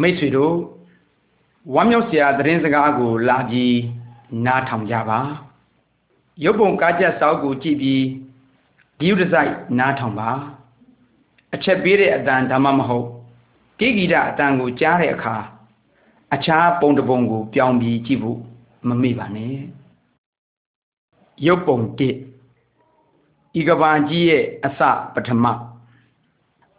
[0.00, 0.56] မိတ်ဆွေတို့
[1.74, 3.76] ဝမ်းမြောက်စရာသတင်းစကားကိုလာပြီး
[4.46, 5.20] နားထောင်ကြပါ
[6.44, 8.02] ရုပ်ပုံကားချက်စောက်ကိုကြည့်ပြီး
[8.98, 10.30] ဒီဥဒဆိုင်နားထောင်ပါ
[11.54, 13.06] အချက်ပေးတဲ့အတန်ဒါမှမဟုတ်
[13.78, 15.36] ကိဂီတအတန်ကိုကြားတဲ့အခါ
[16.34, 18.38] အခြားပုံတစ်ပုံကိုပြောင်းပြီးကြည့်ဖို့
[18.88, 19.56] မမေ့ပါနဲ့
[21.46, 21.78] ရုပ်ပုံ
[22.48, 24.80] 1ဤကဘာကြီးရဲ့အစ
[25.14, 25.44] ပထမ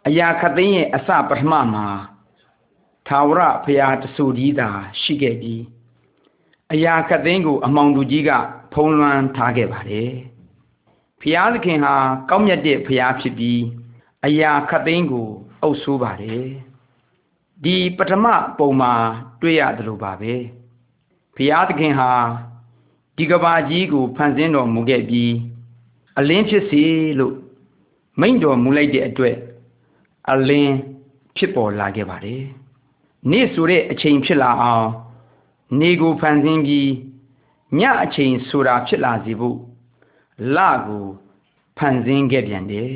[0.06, 1.86] အရာခသိန်းရဲ့အစပထမမှာ
[3.08, 4.68] သာဝရဖရာတဆူကြီးသာ
[5.00, 5.62] ရှိခဲ့ပြီး
[6.72, 8.30] အရာခသိန်းကို အမောင်သူကြီးက
[8.72, 10.10] ဖုံးလွှမ်းထားခဲ့ပါတယ်
[11.20, 11.94] ဖရာသခင်ဟာ
[12.30, 13.60] ကောင်းမြတ်တဲ့ဖရာဖြစ်ပြီး
[14.26, 15.28] အရာခသိန်းကို
[15.62, 16.44] အုပ်ဆိုးပါတယ်
[17.64, 18.26] ဒီပထမ
[18.58, 18.92] ပုံမှာ
[19.40, 20.34] တွေ့ရတယ်လို့ပါပဲ
[21.36, 22.10] ဖရာသခင်ဟာ
[23.16, 25.32] ဒီကဘာကြီးကိုဖန်ဆင်းတော်မူခဲ့ပြီး
[26.18, 26.84] အလင်းဖြစ်စေ
[27.18, 27.34] လို့
[28.20, 29.36] မိန့်တော်မူလိုက်တဲ့အတွက်
[30.30, 30.74] အလင်း
[31.36, 32.42] ဖြစ်ပေါ်လာခဲ့ပါတယ်
[33.30, 34.88] နေ့ဆိုတဲ့အချိန်ဖြစ်လာအောင်
[35.80, 36.90] နေကိုဖန်ဆင်းပြီး
[37.78, 39.58] ညအချိန်ဆိုတာဖြစ်လာစေဖို့
[40.56, 41.04] လကို
[41.78, 42.92] ဖန်ဆင်းခဲ့ပြန်တယ်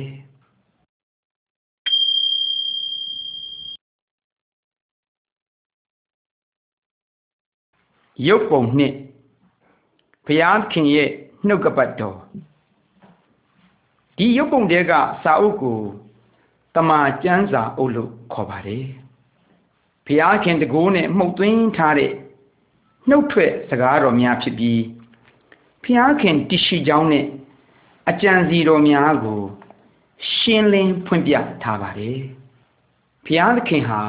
[8.27, 8.93] ရုပ်ပုံနှစ်
[10.25, 11.09] ဘုရားခင်ရဲ့
[11.47, 12.17] နှုတ်ကပတ်တော်
[14.17, 14.91] ဒီရုပ်ပုံတဲက
[15.23, 15.79] စာအုပ်ကို
[16.75, 19.06] တမာကျမ်းစာအုပ်လို့ခေါ်ပါတယ်
[20.07, 22.13] ဘုရားခင်တကိုးနဲ့မှုတ်သွင်းထားတဲ့
[23.09, 24.81] နှုတ်ထွက်စကားတော်များဖြစ်ပြီး
[25.83, 27.25] ဘုရားခင်တရှိကြောင်းနဲ့
[28.09, 29.41] အကြံစီတော်များကို
[30.33, 32.19] ရှင်းလင်းဖွင့်ပြထားပါတယ်
[33.25, 34.01] ဘုရားသခင်ဟာ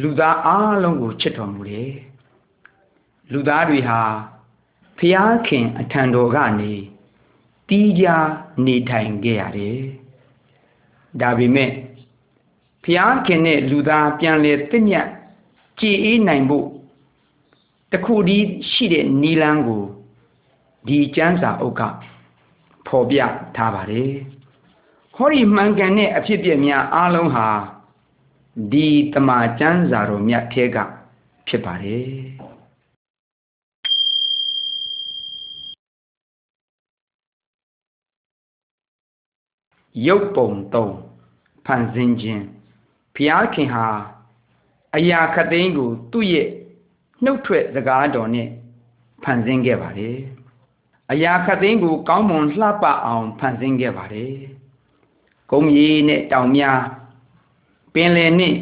[0.00, 0.48] လူသားအ
[0.82, 1.92] လုံးကိုချစ်တော်မူတယ်
[3.32, 4.00] လူသားတွေဟာ
[4.98, 6.72] ဖျားခင်အထံတော်ကနေ
[7.68, 8.06] တီးကြ
[8.64, 9.78] နေထိုင်ခဲ့ရတယ်။
[11.20, 11.70] ဒါပေမဲ့
[12.90, 15.08] ဖျားခင်နဲ့လူသားပြန်လေတင့်မြတ်
[15.80, 16.66] ကြည်အေးနိုင်ဖို့
[17.92, 19.84] တခုတည်းရှိတဲ့နီလန်းကို
[20.86, 21.82] ဒီကျမ်းစာအုပ်က
[22.86, 23.18] ဖော်ပြ
[23.56, 24.12] ထားပါတယ်။
[25.16, 27.48] ဟောဒီမှန်ကန်တဲ့အဖြစ်ပြများအားလုံးဟာ
[28.72, 30.76] ဒီတမန်ကျမ်းစာတော်မြတ်ထဲက
[31.48, 32.06] ဖြစ်ပါတယ်။
[40.06, 40.94] ရုပ်ပုံသုံး
[41.66, 42.44] ဖန်ဆင်းခြင်း
[43.18, 43.86] ဘုရားခင်ဟာ
[44.96, 46.48] အရာခသိန်းကိုသူ့ရဲ့
[47.24, 48.48] နှုတ်ထွက်စကားတော်နဲ့
[49.24, 50.16] ဖန်ဆင်းခဲ့ပါတယ်
[51.12, 54.34] အရာခသိန်းကိုကောင်းမွန်လှပအောင်ဖန်ဆင်းခဲ့ပါတယ်
[55.50, 56.80] ကုန်းကြီးနဲ့တောင်များ
[57.94, 58.54] ပင်လယ်နဲ့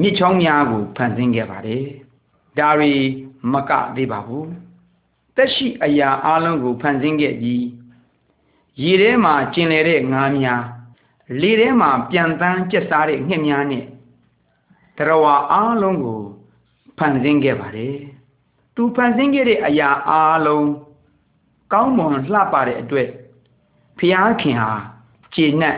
[0.00, 1.84] မြစ်ချောင်းများကိုဖန်ဆင်းခဲ့ပါတယ်
[2.58, 2.94] ဒါရီ
[3.52, 4.48] မကသေးပါဘူး
[5.36, 7.64] တက်ရှိအရာအလုံးကိုဖန်ဆင်းခဲ့ပြီး
[8.82, 10.62] ရေထဲမှာကျင်လည်တဲ့ငါးများ
[11.40, 13.84] လေထဲမှာပြန်တန်းကျက်စားတဲ့ငှက်များနဲ့
[15.00, 16.20] တရဝအားလုံးကို
[16.98, 17.94] ဖန်ဆင်းခဲ့ပါတယ်။
[18.74, 20.66] သူဖန်ဆင်းခဲ့တဲ့အရာအားလုံး
[21.72, 23.08] ကောင်းမွန်လှပတဲ့အတွက်
[23.98, 24.72] ဖျားခင်ဟာ
[25.34, 25.76] ကျေနပ်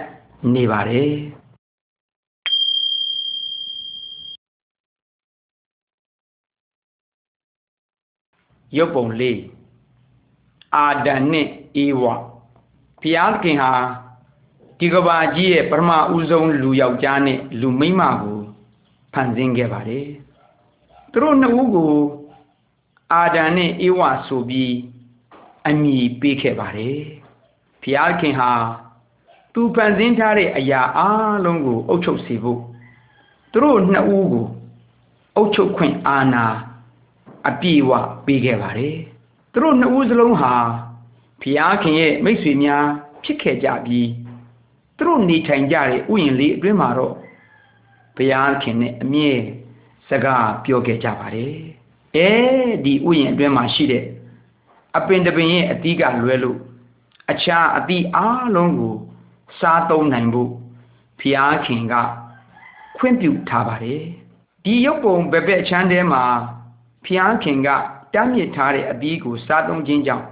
[0.55, 1.11] နေပါတယ်။
[8.77, 9.39] ရုပ်ပုံလေး
[10.77, 12.03] အာဒန်နဲ့အေဝ
[13.03, 13.73] ဖျားခင်ဟာ
[14.79, 18.32] ဒီကဘာကြီးရဲ့ပထမဦးဆုံးလူယောက်ျားနဲ့လူမိန်းမကို
[19.13, 20.07] ဖန်ဆင်းခဲ့ပါတယ်
[21.13, 21.95] သူတို့နှစ်ဦးကို
[23.13, 24.73] အာဒံနဲ့အေဝဆိုပြီး
[25.69, 26.99] အမည်ပေးခဲ့ပါတယ်
[27.83, 28.53] ဘုရားခင်ဟာ
[29.53, 31.01] သူဖန်ဆင်းထားတဲ့အရာအ
[31.45, 32.61] လုံးကိုအုပ်ချုပ်စေဖို့
[33.53, 34.47] သူတို့နှစ်ဦးကို
[35.37, 36.47] အုပ်ချုပ်ခွင့်အာဏာ
[37.49, 37.93] အပြည့်အဝ
[38.27, 38.97] ပေးခဲ့ပါတယ်
[39.53, 40.55] သူတို့နှစ်ဦးစလုံးဟာ
[41.41, 42.87] ဘုရားခင်ရဲ့မိတ်ဆွေများ
[43.25, 44.09] ဖြစ်ခဲ့ကြပြီး
[44.97, 47.15] သူတို့နေထိုင်ကြတဲ့ဥယျာဉ်လေးအတွင်းမှာတော့
[48.17, 49.33] ဘုရားခင်နဲ့အမြဲ
[50.09, 51.55] စကားပြောခဲ့ကြပါတယ်
[52.17, 52.29] အဲ
[52.85, 54.05] ဒီဥယျာဉ်အတွင်းမှာရှိတဲ့
[54.97, 56.59] အပင်တပင်ရဲ့အသီးကလွဲလို့
[57.31, 58.95] အခြားအသီးအားလုံးကို
[59.59, 60.51] စားသုံးနိုင်ဖို့
[61.21, 61.95] ဘုရားခင်က
[62.97, 64.03] ခွင့်ပြုထားပါတယ်
[64.65, 66.23] ဒီရုပ်ပုံဘက်ဘက်ချမ်းထဲမှာ
[67.05, 67.69] ဘုရားခင်က
[68.15, 70.27] တမ်းမြစ်ထားတဲ့အသီးကို စားသုံးခြင်းကြောင့်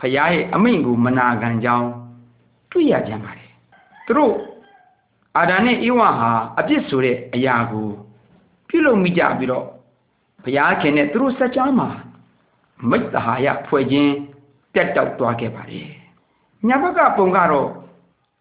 [0.00, 1.88] ဘုရားရဲ့အမိန့်ကိုမနာခံကြောင်း
[2.70, 3.50] တွေ့ရပြန်ပါတယ်
[4.06, 4.34] သူတို့
[5.36, 7.88] အာဒံနဲ့ဧဝဟာအပြစ်ဆိုတဲ့အရာကို
[8.68, 9.66] ပြုလုပ်မိကြပြီးတော့
[10.44, 11.88] ဘုရားခင်နဲ့သူတို့စัจ जा မှာ
[12.90, 14.12] မိတ္တဟာယဖွဲ့ခြင်း
[14.74, 15.88] တက်တောက်သွားခဲ့ပါတယ်။
[16.66, 17.68] ညာဘက်ကပုံကတော့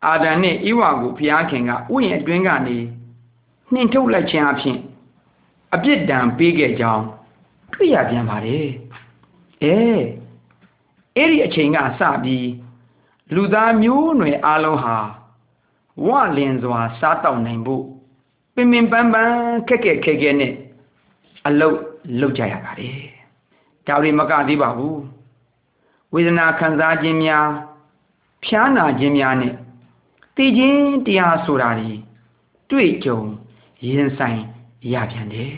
[0.06, 2.78] အာဒံနဲ့ဧဝကိုဘုရားခင်ကဥယျာဉ်အတွင်းကနေ
[3.74, 4.80] နှင်ထုတ်လိုက်ခြင်းအဖြစ်
[5.74, 7.04] အပြစ်ဒဏ်ပေးခဲ့ကြောင်း
[7.74, 8.68] တွေ့ရပြန်ပါတယ်။
[9.64, 9.78] အဲ
[11.16, 12.48] အဲ့ဒီအချိန်ကစပြီး
[13.36, 14.98] လူသားမျိုးနွယ်အလုံးဟာ
[16.04, 16.08] ဝ
[16.38, 17.84] လင်စွာစားတောက်နိုင်ဖို့
[18.56, 19.36] ပင်ပင်ပန်းပန်း
[19.68, 20.54] ခက်ခက်ခဲခဲနဲ့
[21.48, 21.78] အလုတ်
[22.20, 23.00] လုပ်ကြရပါတယ်
[23.88, 25.02] ဒါတွေမကသေးပါဘူး
[26.14, 27.48] ဝေဒနာခံစားခြင်းများ
[28.44, 29.54] ဖျားနာခြင်းများနဲ့
[30.36, 31.92] သိခြင်းတရားဆိုတာတွေ
[32.70, 33.20] တွေ့ကြုံ
[33.86, 34.40] ရင်ဆိုင်
[34.94, 35.56] ရပြန်တယ်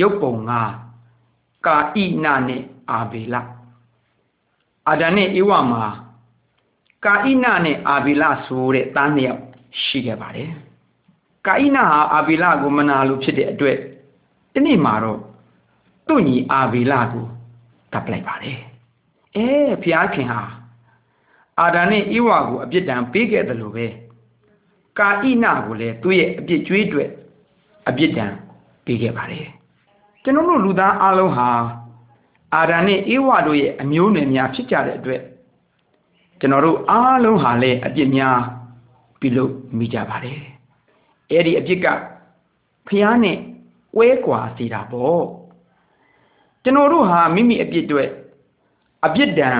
[0.00, 0.52] ရုပ်ပုံက
[1.66, 3.34] ကာဣနနဲ့ အာဘေလ
[4.88, 5.84] အာဒန်နဲ့ဧဝမှာ
[7.04, 9.42] ကာဣနနဲ့အာဘေလဆိုတဲ့သားနှစ်ယောက်
[9.82, 10.50] ရှိခဲ့ပါတယ်
[11.46, 13.76] ကာဣနဟာအာဘေလကိုမနာလို့ဖြစ်တဲ့အတွက်
[14.52, 15.20] ဒီနေ့မှာတော့
[16.06, 17.26] သူ့ညီအာဘေလကို
[17.92, 18.58] တပ်လိုက်ပါတယ်
[19.36, 19.46] အဲ
[19.82, 20.40] ဘုရားခင်ဟာ
[21.60, 23.86] အာဒန်နဲ့ဧဝကိုအပြစ်ဒဏ်ပေးခဲ့တယ်လို့ပဲ
[24.98, 27.04] ကာဣနကိုလည်းသူ့ရဲ့အပြစ်ကြွေးတွေ
[27.88, 28.32] အပြစ်ဒဏ်
[28.84, 29.46] ပေးခဲ့ပါတယ်
[30.22, 31.48] ကျွန်တော်တို့လူသားအလုံးဟာ
[32.54, 35.22] အာဒံနဲ့ဧဝတို့ရဲ့အမျိုးနွယ်များဖြစ်ကြတဲ့အတွက်
[36.40, 38.38] ကျွန်တော်တို့အားလုံးဟာလည်းအပြစ်များ
[39.20, 40.40] ပြုလုပ်မိကြပါတယ်
[41.30, 41.86] အဲ့ဒီအပြစ်က
[42.88, 43.38] ဖျားနဲ့
[43.98, 45.24] ဝဲကွာစီတာပေါ့
[46.62, 48.04] ကျွန်တော်တို့ဟာမိမိအပြစ်တွေ
[49.06, 49.58] အပြစ်ဒဏ်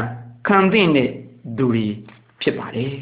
[0.48, 1.10] ခံသင့်တဲ့
[1.56, 1.86] သူတွေ
[2.40, 2.94] ဖြစ်ပါတယ်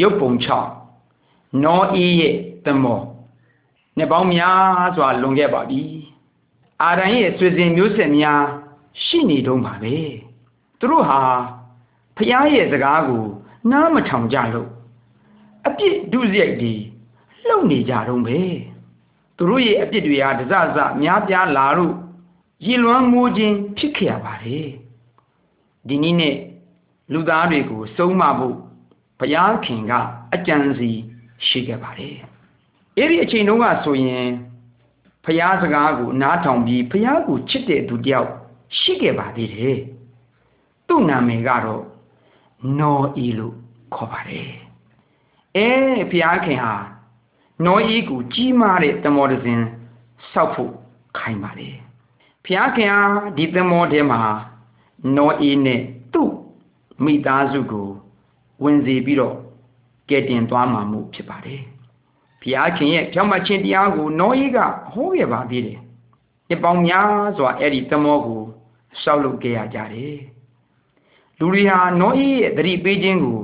[0.00, 0.77] ရုပ်ပုံ6
[1.62, 2.34] နောဤရဲ့
[2.64, 3.00] တမော
[3.96, 5.82] နှစ်ပေါင်းများစွာလွန်ခဲ့ပါပြီ
[6.82, 8.42] အာရန်ရဲ့ဆွေစဉ်မျိုးဆက်များ
[9.04, 9.94] ရှိနေတုံးပါပဲ
[10.78, 11.20] သူတို့ဟာ
[12.16, 13.24] ဖျားရဲ့စကားကို
[13.70, 14.70] နားမထောင်ကြလို့
[15.66, 16.74] အပြစ်ဒုစရိုက်တွေ
[17.46, 18.38] လှုပ်နေကြတုံးပဲ
[19.36, 21.94] သူတို့ရဲ့အပြစ်တွေဟာဒဇဇများပြားလာလို့
[22.66, 24.68] ရည်လွမ်းမိုးခြင်းဖြစ်ခဲ့ရပါတယ်
[25.88, 26.36] ဒီနည်းနဲ့
[27.12, 28.56] လူသားတွေကိုစုံမဖို့
[29.18, 29.92] ဘုရားခင်က
[30.34, 30.90] အကြံစီ
[31.46, 32.16] ရှိခဲ့ပါတယ်။
[32.96, 34.26] အဲ့ဒီအချိန်တုန်းကဆိုရင်
[35.24, 38.30] ဘုရားစကားကိုနားထောင်ပြီးဘုရားကိုချစ်တဲ့သူတယောက်
[38.78, 39.78] ရှိခဲ့ပါသေးတယ်။
[40.86, 41.84] သူ့နာမည်ကတော့
[42.78, 43.54] နောအီလို့
[43.94, 44.50] ခေါ်ပါတယ်။
[45.56, 45.68] အဲ
[46.10, 46.74] ဘုရားခင်ဟာ
[47.64, 49.60] နောအီကိုကြီးမားတဲ့တမောတစဉ်
[50.32, 50.72] စောက်ဖို့
[51.18, 51.74] ခိုင်းပါတယ်။
[52.44, 53.02] ဘုရားခင်ဟာ
[53.36, 54.20] ဒီတမောထဲမှာ
[55.16, 55.80] နောအီနဲ့
[56.12, 56.30] သူ့
[57.04, 57.88] မိသားစုကို
[58.62, 59.36] ဝင်စေပြီးတော့
[60.10, 61.62] ကဲတင်သွားမှာမှုဖြစ်ပါတယ်။
[62.40, 64.58] ဘုရားခင်ရဲ့ဖြောင့်မခြင်းတရားကိုနောအေးက
[64.92, 65.78] ဟောခဲ့ပါသေးတယ်။
[66.48, 68.42] ဒီပေါင်းများစွာအဲ့ဒီသမောကို
[69.02, 70.16] စောက်လုပ်ခဲ့ရကြတယ်။
[71.38, 73.38] လူတွေဟာနောအေးရဲ့သတိပေးခြင်းကို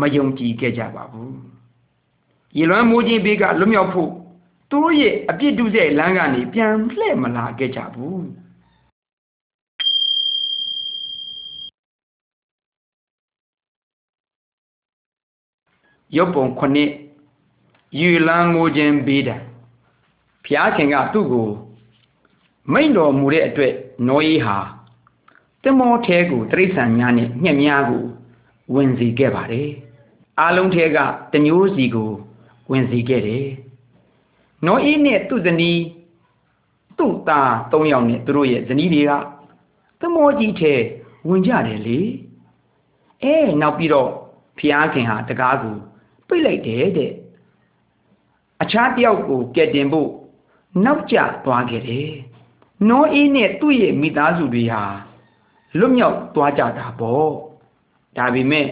[0.00, 1.32] မယုံကြည်ခဲ့ကြပါဘူး။
[2.56, 4.10] ရေလွမ်းမိုးခြင်းဘေးကလွတ်မြောက်ဖို့
[4.70, 8.20] သူတို့ရဲ့အပြစ်ဒုစရိုက်လမ်းကနေပြန်လှည့်မလာခဲ့ကြဘူး။
[16.16, 16.90] ရုပ်ပုံခုနှစ်
[17.98, 19.40] ယူလန်းငိုခြင်းဘေးဒဏ်
[20.44, 21.48] ဘုရားခင်ကသူ့ကို
[22.72, 23.72] မိန့်တော်မူတဲ့အတွက်
[24.08, 24.56] နောအေးဟာ
[25.62, 28.04] တမောထဲကိုတိရစ္ဆာန်များနဲ့ညှက်များကို
[28.74, 29.68] ဝင်စီခဲ့ပါတယ်
[30.40, 30.98] အားလုံးထဲက
[31.32, 32.10] တမျိုးစီကို
[32.70, 33.46] ဝင်စီခဲ့တယ်
[34.66, 35.80] နောအေးနဲ့သူ့ဇနီး
[36.98, 39.12] သူ့သား၃ယောက်နဲ့သူတို့ရဲ့ဇနီးတွေက
[40.00, 40.74] တမောကြီးထဲ
[41.28, 41.98] ဝင်ကြတယ်လေ
[43.22, 44.10] အဲနောက်ပြီးတော့
[44.58, 45.76] ဖျားခင်ဟာတကားကို
[46.28, 47.12] ပိတ်လိုက်တယ်တဲ့
[48.62, 50.10] အခြားတယောက်ကိုကဲတင်ဖို့
[50.84, 52.10] နောက်ကျသွားခဲ့တယ်
[52.88, 54.82] နောအေးနဲ့သူ့ရဲ့မိသားစုတွေဟာ
[55.78, 57.30] လွတ်မြောက်သွားကြတာပေါ့
[58.16, 58.66] ဒါပေမဲ့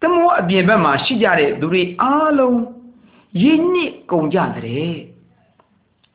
[0.00, 2.60] တမောအပြင်ဘက်မှာရှိကြတဲ့သူတွေအားလုံး
[3.42, 4.92] ရင်းနစ်ကုန်ကြတဲ့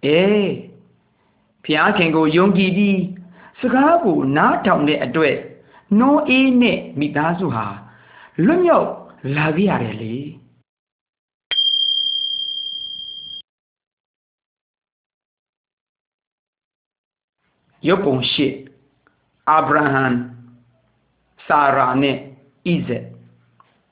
[0.05, 0.21] အဲ
[1.65, 2.99] ဖျားခင်ကိုယုံကြည်ပြီး
[3.59, 5.35] စကားကိုနားထောင်တဲ့အတွက်
[5.99, 7.67] နောအေးနဲ့မိသားစုဟာ
[8.45, 8.89] လွတ်မြောက်
[9.35, 10.15] လာခဲ့ရတယ်လေ
[17.87, 18.47] ရုပ်ပုံရှိ
[19.49, 20.05] အာဗြဟံ
[21.47, 23.05] စာရာနဲ့ဣဇက်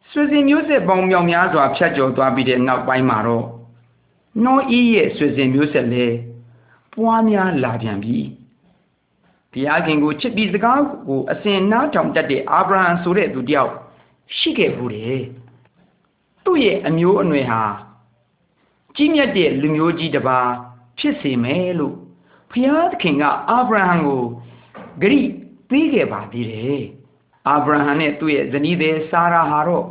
[0.09, 3.45] ဆွေစဉ်မျိုးဆက်ပေါင်းမြောင်များစွာဖြတ်ကျော်သွားပြီးတဲ့နောက်ပိုင်းမှာတော့
[4.43, 6.05] နောဤရဲ့ဆွေစဉ်မျိုးဆက်လဲ
[6.93, 8.17] ပွားများလာပြန်ပြီ
[9.51, 13.71] ဘုရားခင်ကိုချစ်ပြီးစကားကိုအစဉ်နားထောင်တတ်တဲ့အာဗြဟံဆိုတဲ့သူတယောက်
[14.37, 15.21] ရှိခဲ့ဘူးတယ်
[16.43, 17.63] သူ့ရဲ့အမျိုးအနွယ်ဟာ
[18.95, 20.49] ကြီးမြတ်တဲ့လူမျိုးကြီးတစ်ပါး
[20.97, 21.95] ဖြစ်စေမယ်လို့
[22.51, 24.21] ဖျားသခင်ကအာဗြဟံကို
[25.01, 25.21] ဂရိ
[25.69, 26.81] ပေးခဲ့ပါသေးတယ်
[27.47, 29.85] အာဗြဟံနဲ့သူ့ရဲ့ဇနီးသည်စာရာဟာတော့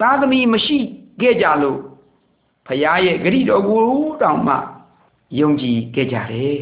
[0.00, 0.78] သားသမီးမရှိ
[1.20, 1.80] ခဲ့ကြလို့
[2.66, 3.86] ဖျားရဲ့ဂရိတော်ကို
[4.22, 4.56] တောင်မှ
[5.40, 6.58] ယုံကြည်ခဲ့ကြတယ်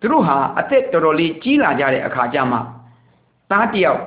[0.00, 2.58] သူတို့ဟာအသက်တော်တော်လေးကြီးလာကြတဲ့အခါကျမှ
[3.50, 4.02] သားတယောက်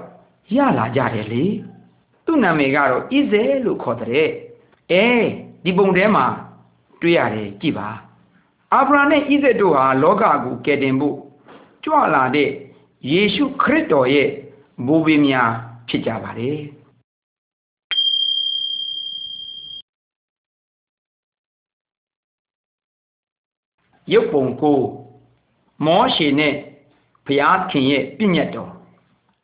[0.55, 1.43] ရလာကြတယ်လေ
[2.25, 4.27] သူ့နာမည်ကတော့ဣဇဲလို့ခေါ်တဲ့
[4.91, 5.05] အဲ
[5.63, 6.25] ဒီပုံထဲမှာ
[7.01, 7.89] တွေ့ရတယ်ကြည်ပါ
[8.74, 11.17] အာဗြဟံနဲ့ဣဇက်တို့ဟာလောကကိုကယ်တင်ဖို့
[11.83, 12.50] ကြွလာတဲ့
[13.12, 14.29] ယေရှုခရစ်တော်ရဲ့
[14.88, 15.51] ဘိုးဘေးများ
[15.88, 16.59] ဖြစ်ကြပါတယ်
[24.13, 24.79] ရုပ်ပုံကို
[25.86, 26.53] မောရှေနဲ့
[27.25, 28.71] ဘုရားခင်ရဲ့ပြည့်ညတ်တော်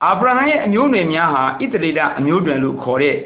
[0.04, 3.18] အာဗြဟံရဲ့အမျိုးနွယ်များဟာဣသရေလအမျိုးတွေလို့ခေါ်တဲ့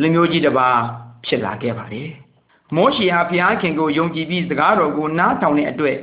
[0.00, 0.78] လူမျိုးကြီးတစ်ပါး
[1.26, 2.10] ဖြစ်လာခဲ့ပါတယ်
[2.76, 5.98] မောရှေဟာဘုရားခင်ကိုယုံကြည်ပြီးစကားတော်ကိုနားထောင်တဲ့အတွက်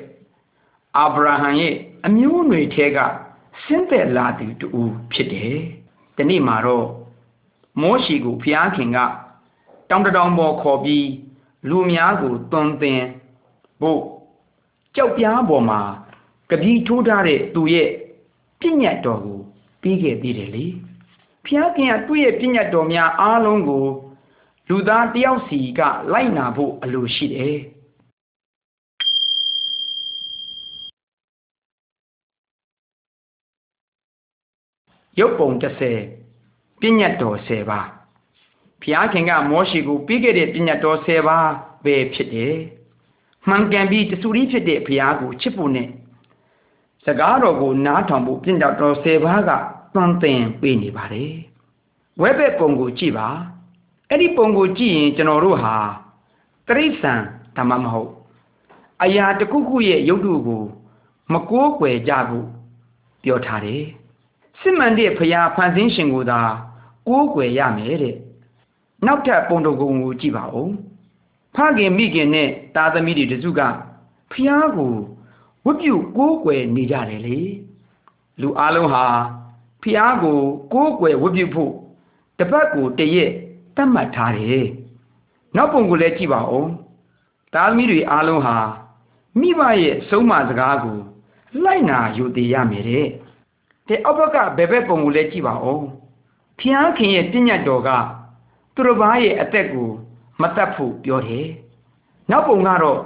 [0.97, 1.73] အာဗြဟံရဲ့
[2.05, 2.97] အမျိုးနွယ်ထဲက
[3.63, 4.67] ဆင်းသက်လာသူတူ
[5.11, 5.57] ဖြစ်တယ်။
[6.17, 6.87] ဒီနေ့မှာတော့
[7.81, 8.97] မောရှေကိုဘုရားခင်က
[9.89, 11.07] တောင်တတောင်ပေါ်ခေါ်ပြီး
[11.69, 13.01] လူများကိုတွန်သင်
[13.81, 14.01] ဖို့
[14.95, 15.81] ကြောက်ပြားပေါ်မှာ
[16.49, 17.89] ကပီးထိုးထားတဲ့သူရဲ့
[18.59, 19.39] ပြည့်ညတ်တော်ကို
[19.81, 20.65] ပြီးခဲ့သေးတယ်လေ။
[21.45, 23.85] ဘုရားခင်ကသူ့ရဲ့ပြည့်ညတ်တော်များအားလုံးကို
[24.71, 25.81] လူသားတယောက်စီက
[26.13, 27.57] လိုက်နာဖို့အလိုရှိတယ်။
[35.19, 37.87] ရုပ်ပုံ30ပြည့်ညတ်တော်10ပါး
[38.81, 41.49] ဘုရားခင်ကမောရှိကိုပြီးခဲ့တဲ့ပြည့်ညတ်တော်10ပါး
[41.83, 42.55] ပဲဖြစ်တယ်။
[43.49, 45.87] မှန်ကန်ပြီးတဆူရီဖြစ်တဲ့ဘုရားကိုချစ်ဖို့နဲ့
[47.05, 49.51] စကားတော်ကိုနားထောင်ဖို့ပြည့်ညတ်တော်10ပါးက
[49.93, 51.33] သွန်သင်ပေးနေပါတယ်။
[52.21, 53.29] ဝဲဘက်ပုံကိုကြည့်ပါ။
[54.09, 55.75] အဲ့ဒီပုံကိုကြည့်ရင်ကျွန်တော်တို့ဟာ
[56.67, 57.13] တရိษံ
[57.57, 58.11] ဓမ္မမဟုတ်
[59.03, 60.63] အရာတစ်ခုခုရဲ့ရုပ်တုကို
[61.33, 62.47] မကိုးကွယ်ကြဘူး
[63.23, 63.83] ပြောထားတယ်
[64.59, 66.41] စစ်မှန်တဲ့ဖရာဖန်ဆင်းရှင်ကိုသာ
[67.07, 68.15] ကိုးကွယ်ရမယ်တဲ့
[69.05, 70.71] နောက်ထပ်ပုံတော်ကိုကြည့်ပါဦး
[71.55, 73.61] ဖခင်မိခင်နဲ့သားသမီးတွေတစုက
[74.31, 74.93] ဖျားကို
[75.65, 77.39] ဝတ်ပြုကိုးကွယ်နေကြတယ်လေ
[78.41, 79.05] လူအလုံးဟာ
[79.83, 80.39] ဖျားကို
[80.73, 81.73] ကိုးကွယ်ဝတ်ပြုဖို့
[82.39, 83.31] တပတ်ကိုတရက်
[83.75, 84.65] သတ်မှတ်ထားတယ်။
[85.55, 86.65] နောက်ပုံကိုလည်းကြည့်ပါဦး။
[87.53, 88.57] သားသမီးတွေအားလုံးဟာ
[89.39, 90.97] မိဘရဲ့ဆုံးမစကားကို
[91.63, 93.07] လိုက်နာယူတည်ရမယ်တဲ့။
[93.87, 95.81] တဲ့အောက်ဘက်ကဘယ်ဘက်ပုံကိုလည်းကြည့်ပါဦး။
[96.59, 97.89] ဖျားခင်ရဲ့ပြညတ်တော်က
[98.75, 99.89] သူတစ်ပါးရဲ့အသက်ကို
[100.41, 101.47] မတတ်ဖို့ပြောတယ်။
[102.31, 103.01] နောက်ပုံကတော့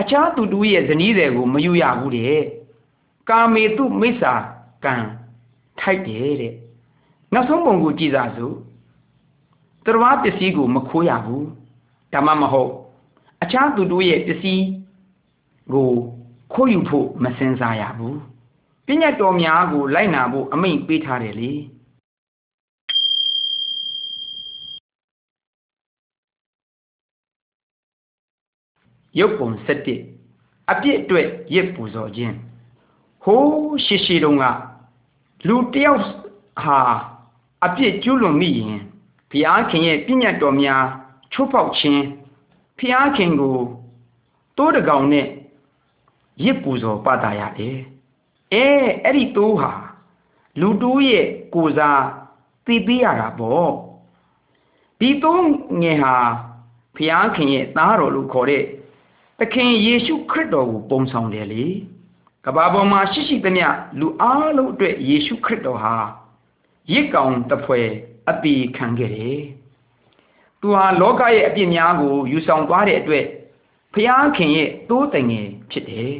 [0.00, 2.40] အခြားသူတူရဲ့ဇနီးတွေကိုမယူရဘူးတဲ့။
[3.30, 4.34] ကာမေတုမိစ္ဆာ
[4.84, 4.94] ကံ
[5.80, 6.54] ထိုက်တယ်တဲ့။
[7.32, 8.56] နောက်ဆုံးပုံကိုကြည့်စားစို့
[9.84, 11.46] သူတော်ဘာပစ္စည်းကိုမခိုးရဘူး
[12.12, 12.70] ဒါမှမဟုတ်
[13.42, 14.64] အခြားသူတို့ရဲ့ပစ္စည်း
[15.72, 15.90] ကို
[16.52, 18.18] ခိုးယူဖို့မစင်စားရဘူး
[18.86, 21.52] ပညာတော်များကိုလိုက်နာဖို့အမိန့်ပေးထားတယ်လေ
[29.18, 29.48] ရုပ်ပုံ
[30.06, 32.34] 7အပြစ်အတွက်ရစ်ပူဇော်ခြင်း
[33.24, 34.44] ဟိုးရှိရှိတုန်းက
[35.46, 36.02] လူတယောက်
[36.62, 36.78] ဟာ
[37.64, 38.83] အပြစ်ကျူးလွန်မိရင်
[39.34, 40.84] ဘုရားခင်ရဲ့ပြည့်ညတ်တော်များ
[41.32, 42.02] ချိုးဖောက်ခြင်း
[42.78, 43.56] ဘုရားခင်ကို
[44.56, 45.26] တိုးတကောင်နဲ့
[46.44, 47.78] ရစ်ပူဇော်ပတာရတယ်
[48.52, 48.66] အဲ
[49.04, 49.72] အဲ့ဒီတိုးဟာ
[50.60, 52.02] လူတိုးရဲ့ကိုစား
[52.66, 53.70] သိပေးရတာပေါ့
[55.00, 55.46] ဒီတိုး
[55.82, 56.16] ငယ်ဟာ
[56.96, 58.64] ဘုရားခင်ရဲ့သားတော်လို့ခေါ်တဲ့
[59.38, 61.64] သခင်ယေရှုခရစ်တော်ကိုပုံဆောင်တယ်လေ
[62.44, 63.68] ကဘာပေါ်မှာရှိရှိသမျှ
[64.00, 65.96] လူအားလုံးအတွက်ယေရှုခရစ်တော်ဟာ
[66.92, 67.80] ရစ်ကောင်တဖွဲ
[68.30, 69.38] အပေခံခဲ့တယ်။
[70.60, 73.24] သူဟာလောကရဲ့အပြစ်များကိုယူဆောင်သွားတဲ့အတွက်
[73.94, 76.12] ဖျားခင်ရဲ့သိုးတငယ်ဖြစ်တယ်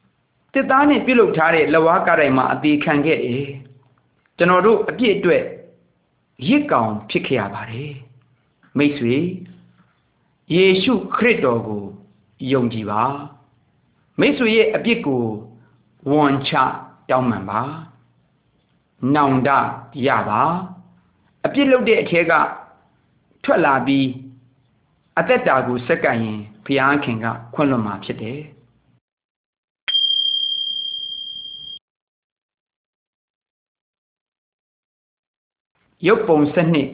[0.52, 3.46] ။တစ်သားနဲ့ပြုတ်လုထားတဲ့လဝါကတိုင်မှာအပေခံခဲ့တယ်။
[4.38, 5.42] ကျွန်တော်တို့အပြစ်အတွက်
[6.48, 7.92] ရစ်ကောင်ဖြစ်ခဲ့ရပါတယ်။
[8.78, 9.16] မိတ်ဆွေ
[10.54, 11.84] ယေရှုခရစ်တော်ကို
[12.52, 13.02] ယုံကြည်ပါ။
[14.20, 15.24] မိတ်ဆွေရဲ့အပြစ်ကို
[16.10, 16.52] ဝန်ချ
[17.10, 17.60] တောင်းပန်ပါ။
[19.14, 19.48] နောင်တ
[20.06, 20.42] ရပါ။
[21.46, 22.32] အပြစ်လုပ်တဲ့အထက်က
[23.44, 24.06] ထွက်လာပြီး
[25.18, 28.40] အသက်တာကိုစက္ကန့်ရင်ဘုရားခင်ကခွင့်လွှတ်မှာဖြစ်တယ်
[36.06, 36.88] ရုပ်ပုံစနစ်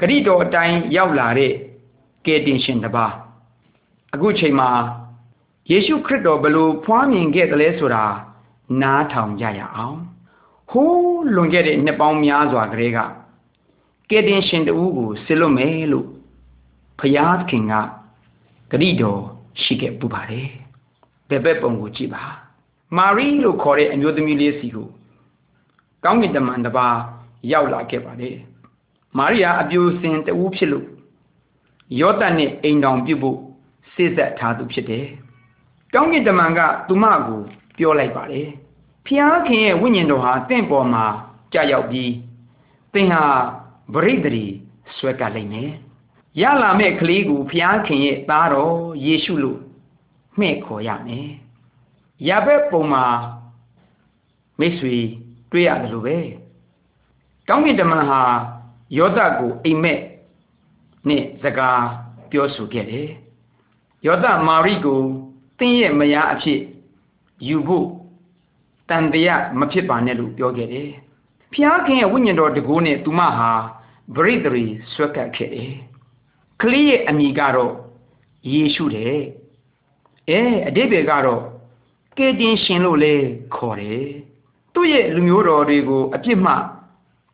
[0.00, 1.52] ဂရိတော်အတိုင်းရောက်လာတဲ့
[2.26, 3.12] ကယ်တင်ရှင်တစ်ပါး
[4.14, 4.70] အခုချိန်မှာ
[5.70, 8.04] ယေရှုခရစ်တော်ဘလို့ဖွားမြင်ခဲ့တယ်လဲဆိုတာ
[8.82, 9.98] နားထောင်ကြရအောင်
[10.70, 12.98] ဟိုးလွန်ခဲ့တဲ့နှစ်ပေါင်းများစွာကလေးက
[14.10, 16.08] ကယ်တင်ရှင်တူကိုဆစ်လွတ်မယ်လို့
[16.98, 17.74] ဖယားခင်က
[18.70, 19.22] ဂရိတော်
[19.62, 20.48] ရှိခဲ့ပူပါတယ်
[21.28, 22.22] ဘယ်ဘက်ပုံကိုကြည့်ပါ
[22.96, 24.88] မာရီလို့ခေါ်တဲ့အမျိုးသမီးလေးစီကို
[26.04, 26.96] ကောင်းကင်တမန်တစ်ပါး
[27.52, 28.36] ရောက်လာခဲ့ပါတယ်
[29.18, 30.86] မာရိယာအပြိုစင်တူဖြစ်လို့
[32.00, 33.38] ယောသတ်နဲ့အိမ်တော်ပြုတ်ဖို့
[33.92, 35.06] စိစက်ထားသူဖြစ်တယ်
[35.94, 37.40] ကောင်းကင်တမန်ကသူမကို
[37.78, 38.48] ပြောလိုက်ပါတယ်
[39.10, 41.04] ဖျားခင်ရဲ့ဝိညာဉ်တော်ဟာတင့်ပေါ်မှာ
[41.52, 42.12] ကြာရောက်ပြီး
[42.92, 43.24] သင်ဟာ
[43.94, 44.44] ဗရိဒရီ
[44.96, 45.70] ဆွဲကပ်လိုက်မယ်
[46.40, 49.60] ရလာမဲ့ကလေးကိုဖျားခင်ရဲ့သားတော်ယေရှုလို့
[50.38, 51.28] မှဲ့ခေါ်ရမယ်
[52.28, 53.04] ရဘက်ပုံမှာ
[54.58, 54.96] မိတ်ဆွေ
[55.50, 56.18] တွေ့ရတယ်လို့ပဲ
[57.48, 58.22] ကောင်းကင်တမန်ဟာ
[58.98, 60.00] ယောသကိုအိမ်မက်
[61.08, 61.82] နဲ့စကား
[62.30, 63.08] ပြောဆိုခဲ့တယ်
[64.06, 65.00] ယောသမာရိကို
[65.58, 66.60] တင်းရဲ့မယားအဖြစ်
[67.48, 67.86] ယူဖို့
[68.90, 70.90] တန်တရားမဖြစ်ပါနဲ့လို့ပြောခဲ့တယ်
[71.52, 73.50] ဖျားခင်ရဲ့ဝိညာဉ်တော်တကူနဲ့သူမဟာ
[74.16, 75.72] ဗရိတရီဆွဲကပ်ခဲ့တယ်
[76.60, 77.72] ကလေးရဲ့အမိကတော့
[78.52, 79.16] ယေရှုတဲ့
[80.28, 81.42] အဲအတိပ္ပယ်ကတော့
[82.16, 83.14] ကေတင်ရှင်လို့လဲ
[83.54, 84.06] ခေါ်တယ်
[84.74, 86.54] သူ့ရဲ့လူမျိုးတော်တွေကိုအပြစ်မှ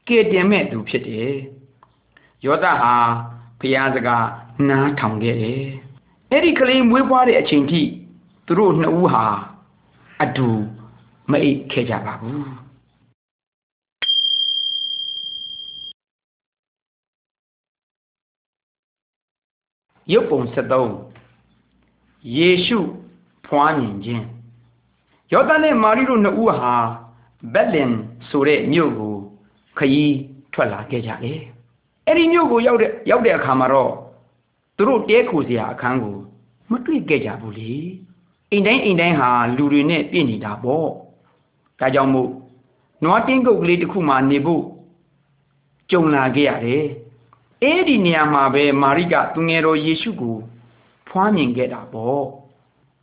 [0.09, 1.35] ကေတင်မဲ့သူဖြစ်တယ်
[2.45, 2.95] ယောသဟာ
[3.61, 4.27] ဖျားစကား
[4.69, 5.67] နားထောင်ခဲ့တယ်
[6.31, 7.83] အဲ့ဒီကလေးမွေးဖွားတဲ့အချိန်ထိ
[8.47, 9.27] သူတို့နှစ်ဦးဟာ
[10.23, 10.49] အတူ
[11.31, 12.45] မအိတ်ခဲ့ကြပါဘူး
[20.13, 20.41] ရုပ်ပုံ
[21.25, 22.79] 73ယေရှု
[23.47, 24.25] ဖွားမြင်ခြင်း
[25.33, 26.75] ယောသန်နဲ့မာရိတို့နှစ်ဦးဟာ
[27.55, 27.93] ဘက်လင်
[28.29, 29.15] ဆိုတဲ့မြို့ကို
[29.79, 30.17] ခရီး
[30.53, 31.41] ထွက်လာခဲ့ကြတယ်
[32.07, 33.93] အဲ့ဒီမြို့ကိုရောက်တဲ့ရောက်တဲ့အခါမှာတော့
[34.77, 36.17] သူတို့တဲခိုစရာအခန်းကို
[36.71, 37.73] မတွေ့ခဲ့ကြဘူးလေ
[38.51, 40.89] အိမ်တိုင်းအိမ်တိုင်းဟာလူတွေနဲ့ပြည့်နေတာပေါ့
[41.81, 42.31] ဒါကြောင့်မို့
[43.03, 44.65] နွားတင်းကုတ်ကလေးတစ်ခုမှနေဖို့
[45.91, 46.85] ကြုံလာခဲ့ရတယ်
[47.63, 50.37] အဲ့ဒီနေရာမှာပဲမာရိကသူငယ်တော်ယေရှုကို
[51.09, 52.25] ဖွားမြင်ခဲ့တာပေါ့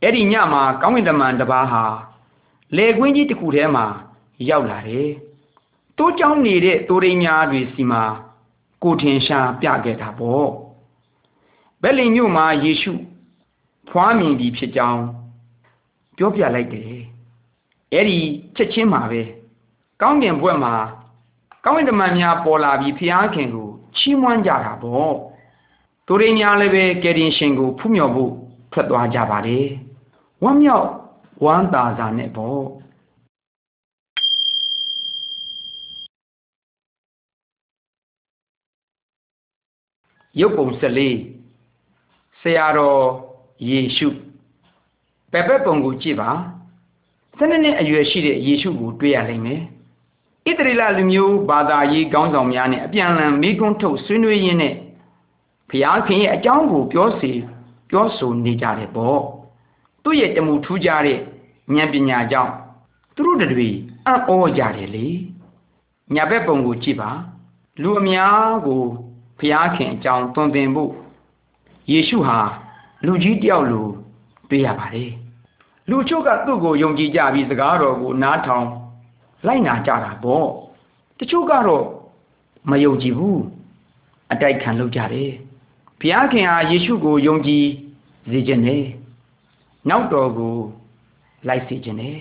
[0.02, 1.84] အဲ့ဒီညမှာကောင်းကင်တမန်တစ်ပါးဟာ
[2.76, 3.86] လေကွင်းကြီးတစ်ခုထဲမှာ
[4.48, 5.10] ရောက်လာတယ်
[5.98, 8.04] တိုးကြောင်းနေတဲ့တိုးရင်းများတွေစီမှာ
[8.82, 10.48] ကိုထင်ရှားပြခဲ့တာပေါ့
[11.82, 12.92] ဘယ်လင်မြို့မှာယေရှု
[13.90, 15.02] ဖွားမြင်ပြီဖြစ်ကြောင်း
[16.16, 17.03] ပြောပြလိုက်တယ်
[17.94, 18.18] အဲ့ဒီ
[18.56, 19.22] ချက်ချင်းမှာပဲ
[20.02, 20.74] ကောင်းကင်ဘွဲ့မှာ
[21.64, 25.14] ကောင်းကင်တမန်များပေါ်လာပြီးဖျားခင်ကိုချီးမွမ်းကြတာပေါ့
[26.06, 28.32] သူတွေများလည်းပဲကယ်တင်ရှင်ကိုဖူးမြော်ဖို့
[28.72, 29.66] ထွက်သွားကြပါတယ်
[30.42, 30.88] ဝမ်းမြောက်
[31.44, 32.62] ဝမ်းသာစာနဲ့ပေါ့
[40.40, 40.66] ရုပ်ပုံ
[41.50, 43.00] 14ဆရာတော်
[43.68, 44.08] ယေရှု
[45.32, 46.30] ပက်ပက်ပုံကိုကြည့်ပါ
[47.38, 49.60] စနစ်နဲ့အရွယ်ရှိတဲ့ယေရှုကိုတွေ့ရလိမ့်မယ်
[50.46, 54.74] ဣသရေလလူမျိုးဘာသာရေးခေါင်းဆောင်များနဲ့အပြန်အလှန်မိကွန်းထုတ်ဆွေးနွေးရင်းနဲ့
[55.68, 57.30] ဘုရားခင်ရဲ့အကြောင်းကိုပြောစီ
[57.90, 59.20] ပြောဆိုနေကြတယ်ပေါ့
[60.02, 61.18] သူ့ရဲ့တမှုထူးကြတဲ့
[61.74, 62.52] ဉာဏ်ပညာကြောင့်
[63.14, 63.68] သူတို့တွေ
[64.06, 65.06] အံ့ဩကြတယ်လေ
[66.14, 67.10] ညာဘက်ပုံကိုကြည့်ပါ
[67.82, 68.82] လူအများကို
[69.38, 70.92] ဘုရားခင်အကြောင်းသွန်သင်ဖို့
[71.90, 72.38] ယေရှုဟာ
[73.04, 73.86] လူကြီးတယောက်လို
[74.48, 75.10] တွေ့ရပါတယ်
[75.90, 78.66] လူချို့ကသူ့ကိုယုံကြည်ကြပြီးစကားတော်ကိုနားထောင်
[79.46, 80.48] လိုက်နာကြတာပေါ့
[81.18, 81.84] တချို့ကတော့
[82.70, 83.40] မယုံကြည်ဘူး
[84.32, 85.30] အတိုက်ခံလုပ်ကြတယ်
[86.00, 87.64] ဘုရားခင်ဟာယေရှုကိုယုံကြည်
[88.30, 88.84] စေခြင်းနဲ့
[89.90, 90.56] နောက်တော်ကို
[91.48, 92.18] လိုက်စေခြင်းနဲ့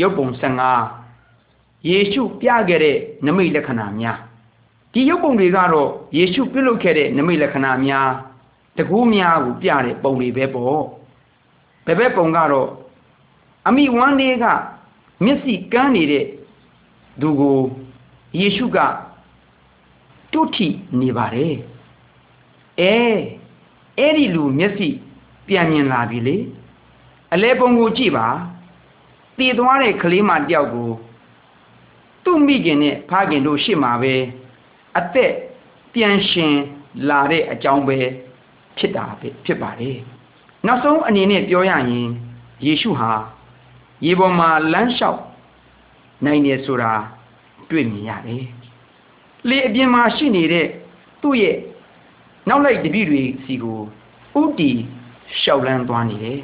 [0.00, 0.26] ရုပ်ပုံ
[1.02, 4.27] 15ယေရှုပြခဲ့တဲ့နမိတ်လက္ခဏာများ
[4.92, 8.08] ဒီရုပ်ပုံတွေကတော့ယေရှုပြုလုပ်ခဲ့တဲ့နမိတ်လက္ခဏာများ
[8.78, 10.80] တကူးများကိုပြတဲ့ပုံတွေပဲပေါ့
[11.86, 12.68] ဘယ်ဘက်ပုံကတော့
[13.68, 14.44] အမိဝမ်းလေးက
[15.24, 16.24] မျက်စိကန်းနေတဲ့
[17.20, 17.58] သူကို
[18.40, 18.78] ယေရှုက
[20.32, 20.68] တုထိ
[21.00, 21.54] နေပါတယ်
[22.80, 22.96] အဲ
[23.98, 24.88] အဲ့ဒီလူမျက်စိ
[25.48, 26.36] ပြန်မြင်လာပြီလေ
[27.34, 28.28] အလဲပုံကိုကြည့်ပါ
[29.38, 30.90] တည်သွားတဲ့ကလေးမတယောက်ကို
[32.24, 34.14] သူ့မိခင်နဲ့ဖခင်တို့ရှေ့မှာပဲ
[34.98, 35.32] အသက်
[35.94, 36.54] ပြန်ရှင်
[37.08, 37.98] လာတဲ့အကြောင်းပဲ
[38.78, 39.98] ဖြစ်တာပဲဖြစ်ပါတယ်
[40.66, 42.08] နောက်ဆုံးအနေနဲ့ပြောရရင်
[42.66, 43.12] ယေရှုဟာ
[44.06, 45.20] ရေပေါ်မှာလမ်းလျှောက်
[46.24, 46.92] နိုင်တယ်ဆိုတာ
[47.70, 48.44] တွေ့မြင်ရတယ်
[49.48, 50.66] လေအပြင်မှာရှိနေတဲ့
[51.22, 51.56] သူ့ရဲ့
[52.48, 53.80] နောက်လိုက်တပည့်တွေစီကို
[54.40, 54.70] ဥတီ
[55.40, 56.40] လျှောက်လန်းသွားနေတယ်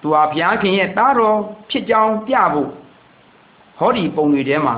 [0.00, 1.38] သူဟာဘုရားခင်ရဲ့သားတော်
[1.70, 2.70] ဖြစ်ကြောင်းပြဖို့
[3.78, 4.76] ဟောဒီပုံတွေထဲမှာ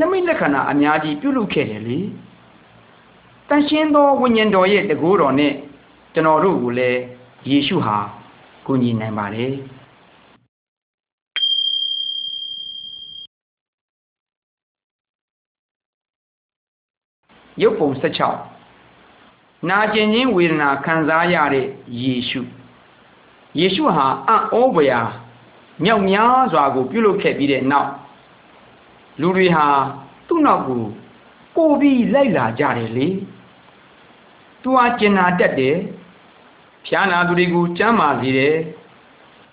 [0.00, 1.98] နမိတ်လက္ခဏာအများကြီးပြုလုပ်ခဲ့တယ်လေ
[3.48, 5.52] တန်ရှင်းသောဝိညာဉ်တော်ရဲ့တကူတော်နဲ့
[6.14, 7.00] ကျွန်တော်တို့ကိုလည်း
[7.50, 7.98] ယေရှုဟာ
[8.66, 9.52] ကူညီနိုင်ပါတယ်
[17.62, 17.90] ရုပ်ပုံ
[18.62, 21.66] 16နာကျင်ခြင်းဝေဒနာခံစားရတဲ့
[22.02, 22.40] ယေရှု
[23.58, 25.06] ယေရှုဟာအံ့ဩဖွယ်
[25.84, 27.90] မြောက်များစွာကိုပြုလုပ်ခဲ့ပြီးတဲ့နောက်
[29.20, 29.66] လူတွေဟာ
[30.26, 30.82] သူ့နောက်ကို
[31.54, 33.08] ပို့ပြီးလိုက်လာကြတယ်လေ
[34.62, 35.76] သူဟာကျင်နာတတ်တယ်
[36.86, 38.56] ဖျားနာသူတွေကိုကြမ်းမာစေတယ်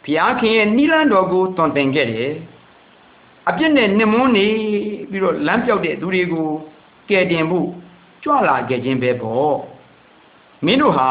[0.04, 2.32] ဘုရားခင်ရဲ့နိလန်းတော်ကိုတွန်တင်ခဲ့တယ်
[3.50, 4.47] အပြစ်နဲ့နှမွန်းနေ
[5.12, 6.47] ပြီးတော့လမ်းပြောက်တဲ့သူတွေကို
[7.10, 7.67] ကယ်တင်ဖို့
[8.24, 9.56] ကြွလာခဲ့ခြင်းပဲပေါ့
[10.65, 11.10] မင်းတို့ဟာ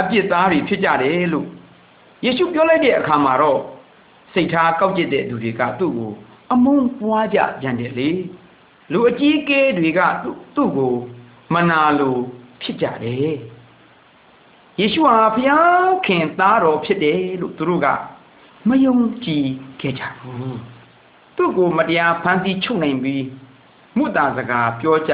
[0.00, 1.48] အပြစ်သားတွေဖြစ်ကြတယ်လို့
[2.24, 3.60] ယေရှုပြောလိုက်တဲ့အခါမှာတော့
[4.32, 6.12] စိတ်ထားကောက်ကျစ်တဲ့သူတွေကသူ့ကို
[6.52, 8.10] အမုန်းပွားကြပြန်တယ်လေ
[8.92, 10.94] လူအကြီးကဲတွေကသူ့ကို
[11.54, 12.20] မနာလို့
[12.62, 13.34] ဖြစ်ကြတယ်
[14.78, 17.86] ယေရှုဟာဘုရားခင်သားတော်ဖြစ်တယ်လို့သူတို့က
[18.68, 19.46] မယုံကြည်
[19.80, 20.58] ခဲ့ကြဘူး
[21.36, 23.24] သူ့ကိုမတရားဖန်ဆီးချုပ်နိုင်ပြီး
[23.96, 25.12] မုတာစကားပြောကြ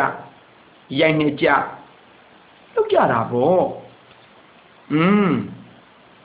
[1.00, 1.46] ရိုက်နေကြ
[2.74, 3.64] လုပ်ကြတာပေါ့
[4.92, 5.30] อืม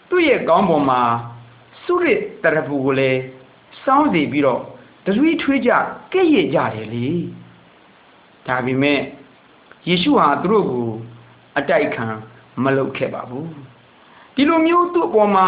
[0.09, 1.01] သူ့ရဲ့ကောင်းပေါ်မှာ
[1.83, 3.19] စုရစ်တရဖူကိုလည်း
[3.83, 4.61] စောင်းစီပြီးတော့
[5.05, 5.71] တရွေးထွေးကြ
[6.13, 7.07] ကဲ့ရဲ့ကြတယ်လေ
[8.47, 8.99] ဒါပေမဲ့
[9.87, 10.87] ယေရှုဟာသူတို့ကို
[11.57, 12.07] အတိုက်ခံ
[12.63, 13.49] မလုပ်ခဲ့ပါဘူး
[14.35, 15.47] ဒီလိုမျိုးသူ့အပေါ်မှာ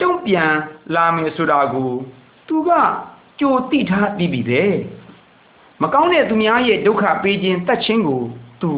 [0.00, 0.52] တုံ့ပြန်
[0.94, 1.90] လာမယ်ဆိုတာကို
[2.48, 2.70] သူက
[3.40, 4.62] ကြိုသိထားပြီးပြီပဲ
[5.82, 8.22] မကောင်းတဲ့သူများရဲ့ဒုက္ခပေးခြင်းတတ်ခြင်းကို
[8.62, 8.70] သူ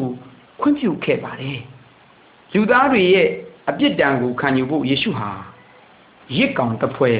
[0.61, 1.59] ခွင့်ပြုခဲ့ပါတယ်
[2.53, 3.27] လူသားတွေရဲ့
[3.69, 5.29] အပြစ်ဒဏ်ကိုခံယူဖို့ယေရှုဟာ
[6.37, 7.11] ရစ်ကောင်တစ်ဖွဲ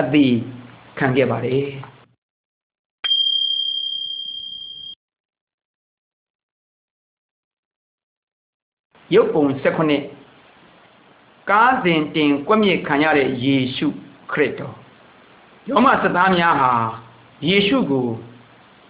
[0.00, 0.34] အသေး
[0.98, 1.66] ခံခဲ့ပါတယ်
[9.14, 9.44] ရုပ်ပုံ
[10.22, 13.88] 16ကားစဉ်တင်ကွက်မြစ်ခံရတဲ့ယေရှု
[14.32, 14.76] ခရစ်တော်
[15.68, 16.72] ယောမစသားများဟာ
[17.48, 18.06] ယေရှုကို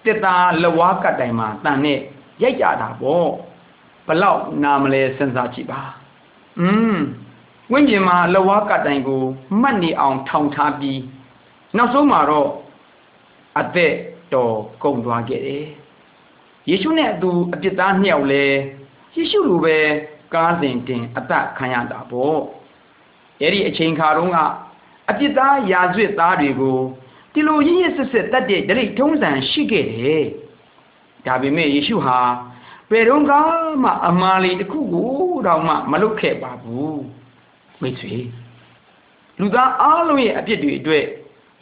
[0.05, 2.01] တစ်သားလဝါကတိုင်မှာတန်နဲ့
[2.43, 3.29] ရိုက်ကြတာပေါ့
[4.07, 5.83] ဘလောက်နာမလဲစဉ်းစားကြည့်ပါ
[6.61, 6.97] อืม
[7.73, 9.23] ဝိညာဉ်မှာလဝါကတိုင်ကို
[9.61, 11.01] မှတ်နေအောင်ထောင်ထားပြီး
[11.77, 12.49] နောက်ဆုံးမှာတော့
[13.61, 13.95] အသက်
[14.35, 15.67] တော်ကုန်သွားခဲ့တယ်
[16.69, 18.45] ယေရှုနဲ့အတူအပြစ်သားနှစ်ယောက်လဲ
[19.17, 19.79] ယေရှုလိုပဲ
[20.35, 22.39] ကားစဉ်တင်အသက်ခံရတာပေါ့
[23.41, 24.39] အဲ့ဒီအချိန်ခါတုန်းက
[25.11, 26.79] အပြစ်သားရာဇဝတ်သားတွေကို
[27.33, 30.25] ဒီလိုရင်းရစစ်စစ်တတ်တဲ့ဒလိထုံးစံရှိခဲ့တယ်
[31.27, 32.19] ဒါပေမဲ့ယေရှုဟာ
[32.91, 33.23] ဘယ်တော့
[33.83, 35.11] မှအမားလေးတစ်ခုကို
[35.47, 37.03] တော့မှမလုပ်ခဲ့ပါဘူး
[37.81, 38.17] မိတ်ဆွေ
[39.39, 41.05] လူသားအားလုံးရဲ့အပြစ်တွေအတွက်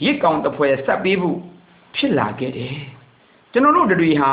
[0.05, 1.38] ရစ်ကောင်တပွဲဆက်ပေးဖို့
[1.95, 2.77] ဖြစ်လာခဲ့တယ်
[3.53, 4.33] ကျွန်တော်တို့တွေဟာ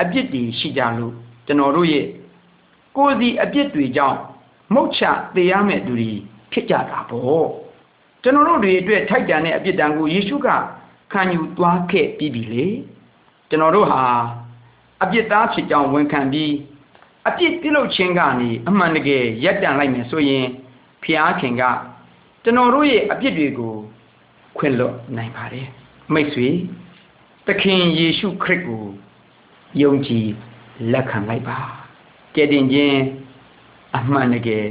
[0.00, 1.12] အပြစ်တွေရှိကြလို့
[1.46, 2.06] ကျွန်တော်တို့ရဲ့
[2.96, 4.18] ကိုယ်စီအပြစ်တွေကြောင့်
[4.74, 5.02] မုတ်ချ
[5.34, 6.10] သေးရမယ့်သူတွေ
[6.52, 7.46] ဖြစ်ကြတာပေါ့
[8.22, 10.48] ကျွန်တော်တို့တွေအတွက်ထိုက်တန်တဲ့အပြစ်ဒဏ်ကိုယေရှုက
[11.12, 12.66] ခံယူသွားခဲ့ပြီးပြီလေ
[13.48, 14.02] ကျွန်တော်တို့ဟာ
[15.02, 16.52] အပြစ်သားဖြစ်ကြောင်းဝန်ခံပြီး
[17.28, 20.46] အပြစ်ပြုလုပ်ခြင်းကနေအမှန်တကယ်ရပ်တန့်လိုက်မယ်ဆိုရင်
[21.02, 21.62] ဖျားခင်က
[22.42, 23.74] ကျွန်တော်တို့ရဲ့အပြစ်တွေကို
[24.56, 25.68] ခွင့်လွတ်နိုင်ပါတယ်
[26.12, 26.48] မိတ်ဆွေ
[27.46, 28.84] သခင်ယေရှုခရစ်ကို
[29.82, 30.26] ယုံကြည်
[30.92, 31.58] လက်ခံလိုက်ပါ
[32.34, 32.98] ကဲတင်ခြင်း
[33.96, 34.64] အမှန်တကယ်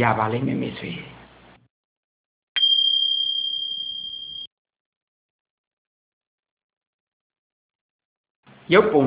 [0.00, 0.92] ရပါလိမ့်မယ်မိတ်ဆွေ
[8.72, 9.02] ရုပ်ပုံ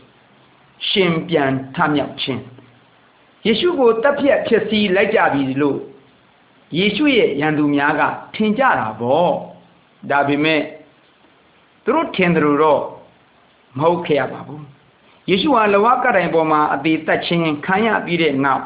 [0.00, 2.42] 78ရှင်ပြန်ထမြောက်ခြင်း
[3.46, 5.78] ယေရှုကိုတပ်ဖြတ်ဖြစ်စီလိုက်ကြပြီလို့
[6.78, 8.02] ယေရှုရဲ့ရန်သူများက
[8.34, 9.32] ထင်ကြတာပေါ့
[10.10, 10.60] ဒါပေမဲ့
[11.84, 12.80] သူတို့ထင်တယ်လို့တော့
[13.78, 14.62] မဟုတ်ခဲ့ရပါဘူး
[15.28, 18.64] ယေရှုဟာလဝကတိုင်ပေါ်မှာအသေးသက်ခြင်းခံရပြီးတဲ့နောက်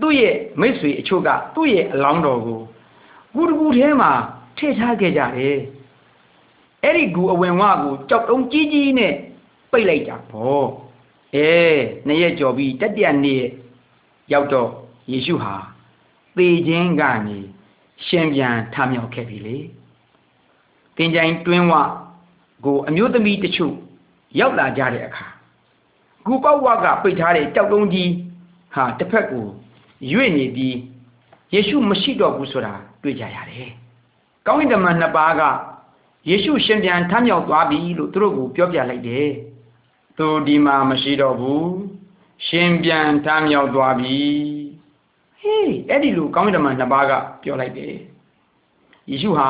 [0.00, 2.60] သူ့ရဲ့မိတ်ဆွေအချို့ကသူ့ရဲ့အလောင်းတော်ကို
[3.34, 4.12] ဂူတကူထဲမှာ
[4.56, 5.58] ထည့်ထားခဲ့ကြတယ်
[6.82, 9.14] အဲ့ဒီဂူအဝင်ဝကိုကြောက်တုံးကြီးကြီးနဲ့
[9.70, 10.66] ပိတ်လိုက်တာပေါ့
[11.34, 11.50] အဲ
[12.06, 13.42] နှစ်ရက်ကြော်ပြီးတတိယနေ့
[14.32, 14.68] ရောက်တော့
[15.12, 15.54] ယေရှုဟာ
[16.36, 17.38] သေခြင်းကနေ
[18.06, 19.56] ရှင်ပြန်ထမြောက်ခဲ့ပြီလေ
[20.96, 21.74] တင်ကြိုင်တွင်းဝ
[22.64, 23.74] ကိုအမျိုးသမီးတချို့
[24.40, 25.26] ရောက်လာကြတဲ့အခါ
[26.24, 28.10] ဂူပေါက်ဝကပိတ်ထားတဲ့ကြောက်တုံးကြီး
[28.74, 29.46] ဟာတစ်ဖက်ကို
[30.12, 30.76] ရွေ့နေပြီး
[31.52, 33.68] ယေရှုမရှိတော့ဘူးဆိုတာတွေ့ကြရတယ်။
[34.46, 35.42] ကောင်းကင်တမန်နှစ်ပါးက
[36.28, 39.28] ယေရှုရှင်ပြန်ထမြောက်သွားပြီလို့သူတို့ကိုပြောပြလိုက်တယ်။
[40.18, 41.64] သူဒီမှာမရှိတော့ဘူး။
[42.46, 44.18] ရှင်ပြန်ထမြောက်သွားပြီ။
[45.44, 47.94] ဟေးအဲ့ဒီလိုကောင်းကင်တမန်နှစ်ပါးကပြောလိုက်တယ်။
[49.10, 49.48] ယေရှုဟာ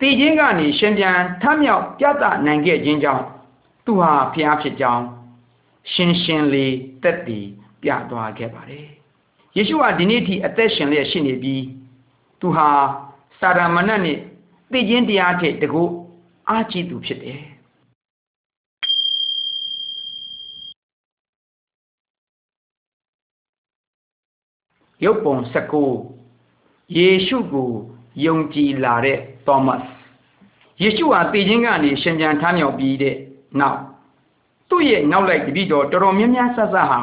[0.00, 3.24] တည်ခြင်းကနေရှင်ပြန်ထမြောက်ပြသနိုင်ခဲ့ခြင်းကြောင့်
[3.84, 5.04] သူဟာဖျားဖြစ်ကြောင်း
[5.92, 7.46] ရှင်းရှင်းလေးတက်တည်
[7.82, 8.86] ပြသွားခဲ့ပါတယ်။
[9.56, 11.62] ယေရှုဟာဒီနေ့ထိအသက်ရှင်လျက်ရှိနေပြီး
[12.40, 12.68] သူဟာ
[13.40, 14.18] စာရမဏတ်နဲ့
[14.72, 15.84] သိခြင်းတရားထက်တကူ
[16.48, 17.40] အားကြီးသူဖြစ်တယ်။
[25.04, 25.36] ရုပ်ပုံ
[26.14, 27.70] 19ယေရှုကို
[28.24, 29.82] ယုံကြည်လာတဲ့သောမတ်
[30.82, 33.16] ယေရှုဟာသိခြင်းကနေရှင်ပြန်ထမြောက်ပြီးတဲ့
[33.60, 33.80] နောက်
[34.68, 37.00] သူ့ရဲ့နောက်လိုက်တပည့်တော်တော်တော်များများဆဆဟာ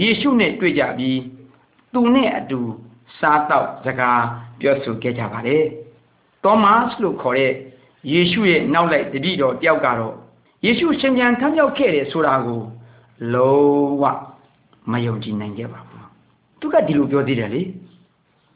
[0.00, 1.18] ယေရှုနဲ့တွေ့ကြပြီး
[1.92, 2.60] သူနဲ့အတူ
[3.18, 4.22] စားတော့စကား
[4.60, 5.64] ပြောဆိုခဲ့ကြပါတယ်။
[6.44, 7.52] သောမတ်လို့ခေါ်တဲ့
[8.12, 10.14] ယေရှုရဲ့နောက်လိုက်တပည့်တော်တယောက်ကတော့
[10.64, 12.62] ယေရှုရှင်ပြန်ထမြောက်ခဲ့တယ်ဆိုတာကို
[13.34, 14.04] လုံးဝ
[14.90, 15.99] မယုံကြည်နိုင်ခဲ့ပါဘူး။
[16.60, 17.62] သူကဒီလိုပြောသေးတယ်လေ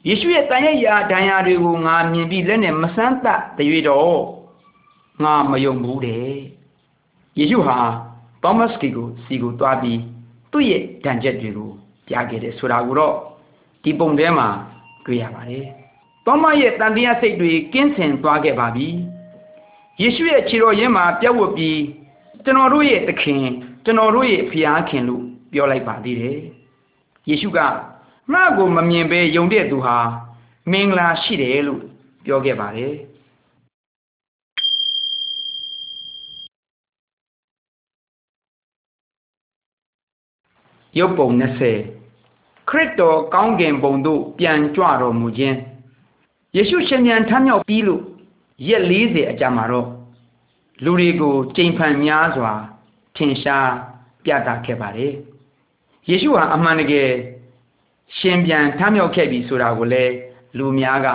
[0.07, 4.19] ယေရှုရဲ့တန်ရဲ့ရာဒဏ်ရာတွေကိုငါမြင်ပြီးလက်နဲ့မဆန်းတတရွေတော့
[5.25, 6.29] ငါမယုံဘူးတဲ့
[7.39, 7.79] ယေရှုဟာ
[8.43, 10.01] သောမတ်ကီကိုစီကိုတွားပြီး
[10.53, 11.71] သူ့ရဲ့ဒဏ်ချက်တွေကို
[12.09, 13.15] ပြခဲ့တယ်ဆိုတာကိုတော့
[13.83, 14.49] ဒီပုံထဲမှာ
[15.05, 15.67] တွေ့ရပါတယ်
[16.27, 18.89] သောမရဲ့တန်တရားစိတ်တွေကင်းစင်သွားခဲ့ပါပြီ
[20.01, 21.81] ယေရှုရဲ့ခြေတော်ရင်းမှာပြတ်ဝတ်ပြီး
[22.45, 23.45] ကျွန်တော်တို့ရဲ့သခင်
[23.85, 26.39] ကျွန်တော်တို့ရဲ့ဖျားခင်လို့ပြောလိုက်ပါသေးတယ်
[27.29, 27.59] ယေရှုက
[28.33, 29.97] ငါ့ကိုမမြင်ဘဲယုံတဲ့သူဟာ
[30.71, 31.83] မင်္ဂလာရှိတယ်လို့
[32.25, 32.95] ပြောခဲ့ပါတယ်
[40.99, 41.29] ရုပ်ပုံ
[42.01, 45.57] 20ခရစ်တော်ကောင်းကင်ဘုံသို့ပြန်ကြွတော်မူခြင်း
[46.57, 48.03] ယေရှုရှင်ပြန်ထမ်းမြောက်ပြီးလို့
[48.69, 49.89] ရက်40အကြာမှာတော့
[50.85, 52.53] လူတွေကိုကြိမ်ဖန်များစွာ
[53.17, 53.71] ထင်ရှား
[54.25, 55.13] ပြသခဲ့ပါတယ်
[56.09, 57.11] ယေရှုဟာအမှန်တကယ်
[58.19, 60.13] ရှင်ပြန်ထမ်းမြောက်ခဲ့ပြီဆိုတာကိုလည်း
[60.59, 61.09] လူများက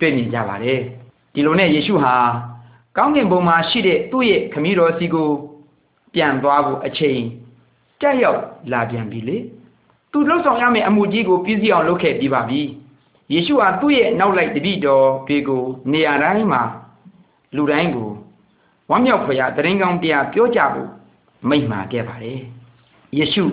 [0.00, 0.80] တွေ့မြင်ကြပါတယ်
[1.34, 2.14] ဒီလိုနဲ့ယေရှုဟာ
[2.96, 5.28] ကောင်းကင်ဘုံမှာရှိတဲ့သူ့ရဲ့ခမည်းတော်စီကို
[6.14, 7.20] ပြန်သွားဖို့အချိန်
[8.00, 8.40] တက်ရောက်
[8.72, 9.36] လာပြန်ပြီလေ
[10.12, 12.60] သူလှုပ်ဆောင်ရမယ့်အမှုကြီးကိုပြည့်စည်အောင်လုပ်ခဲ့ပြီးပါပြီ
[13.32, 16.62] ယေရှုဟာသူ့ရဲ့နောက်လိုက်တပည့်တော်တွေကိုနေရာတိုင်းမှာ
[17.56, 18.10] လူတိုင်းကို
[18.90, 20.88] ဝမ်းမြောက်ဖွယ်ရာတရင်ကောင်းတရားပြောကြဖို့
[21.48, 22.40] မိန့်မှာခဲ့ပါတယ်
[23.18, 23.44] ယေရှု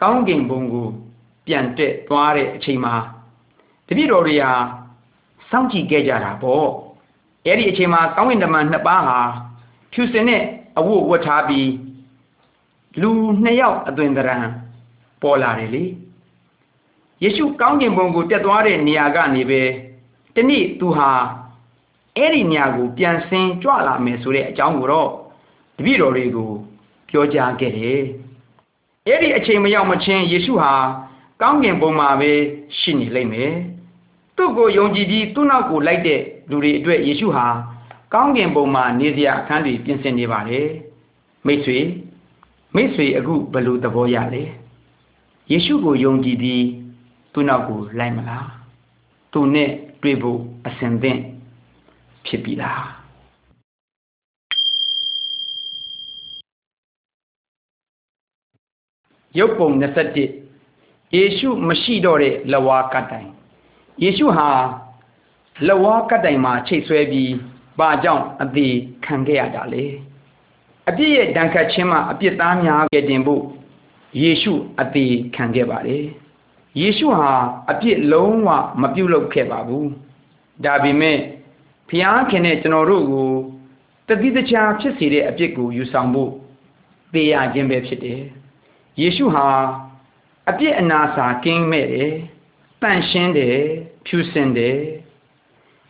[0.00, 0.88] ကောင်းကင်ဘုံကို
[1.46, 2.94] ပြန်တက်သွားတဲ့အချိန်မှာ
[3.86, 4.52] တပည့်တော်တွေဟာ
[5.50, 6.68] စောင့်ကြည့်ခဲ့ကြတာပေါ့
[7.46, 9.18] အဲ့ဒီအချိန်မှာကောင်းကင်တမန်နှစ်ပါးဟာ
[9.92, 10.42] ဖြူစင်တဲ့
[10.78, 11.68] အဝတ်ဝတ်ထားပြီး
[13.00, 13.10] လူ
[13.44, 14.46] နှစ်ယောက်အသွင်သဏ္ဍာန်
[15.22, 15.84] ပေါ်လာတယ်လေ
[17.22, 19.62] ယေရှုကောင်းကင်ဘုံကိုတက်သွားတဲ့နေရာကနေပဲ
[20.36, 21.10] တနေ့သူဟာ
[22.16, 25.10] အဲ့ဒီနေရာကိုပြန်ဆင်းကြွလာမယ်ဆိုတဲ့အကြောင်းကိုတော့
[25.76, 26.50] တပည့်တော်တွေကို
[27.08, 28.00] ပြောကြားခဲ့တယ်
[29.06, 30.72] အဲ့ဒီအချိန်မရောက်မချင်းယေရှုဟာ
[31.42, 32.32] ကောင်းကင်ဘုံမှာပဲ
[32.78, 33.52] ရှိနေလိမ့်မယ်
[34.36, 37.46] သူ့ကိုယုံကြည်ပြီးသူ့နောက်ကိုလိုက်တဲ့လူတွေအတွက်ယေရှုဟာ
[38.14, 40.68] ကောင်းကင်ဘုံမှာနေစရာအခန်းတွေပြင်ဆင်နေပါတယ်
[41.46, 41.78] မိတ်ဆွေ
[42.74, 44.42] မိတ်ဆွေအခုဘယ်လိုသဘောရလဲ
[45.50, 46.64] ယေရှုကိုယုံကြည်ပြီး
[47.32, 48.48] သူ့နောက်ကိုလိုက်မလား
[49.32, 49.70] သူနဲ့
[50.02, 51.20] တွေ့ဖို့အစဉ်သင့်
[52.26, 52.84] ဖြစ်ပြီလား
[59.38, 60.41] ရုပ်ပုံ21
[61.16, 63.28] ယေရှုမရှိတော့တဲ့လဝါကတိုင်
[64.02, 64.50] ယေရှုဟာ
[65.68, 67.32] လဝါကတိုင်မှာချိတ်ဆွဲပြီး
[67.78, 69.84] ဘာကြောင့်အသေးခံခဲ့ရတာလဲ
[70.88, 73.42] အပြစ်ရဲ့ဒဏ်ခတ်ခြင်းမှာအပြစ်သားများကတင်ဖို့
[74.22, 76.06] ယေရှုအသေးခံခဲ့ပါတယ်
[76.80, 77.32] ယေရှုဟာ
[77.70, 78.48] အပြစ်လုံးဝ
[78.82, 79.88] မပြုတ်လုပ်ခဲ့ပါဘူး
[80.64, 81.18] ဒါပေမဲ့
[81.88, 83.30] ဖျားခင်တဲ့ကျွန်တော်တို့ကို
[84.08, 86.30] တတိတခြားဖြစ်စေတဲ့အပြစ်ကိုယူဆောင်ဖို့
[87.12, 88.20] သေရခြင်းပဲဖြစ်တယ်
[89.00, 89.46] ယေရှုဟာ
[90.50, 92.12] အပြစ်အနာစာကင်းမဲ့တယ်
[92.82, 93.58] တန့်ရှင်းတယ်
[94.06, 94.78] ဖြူစင်တယ်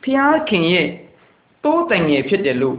[0.02, 0.88] ဖျားခင်ရဲ့
[1.64, 2.78] တိုးတိုင်ငယ်ဖြစ်တယ်လို့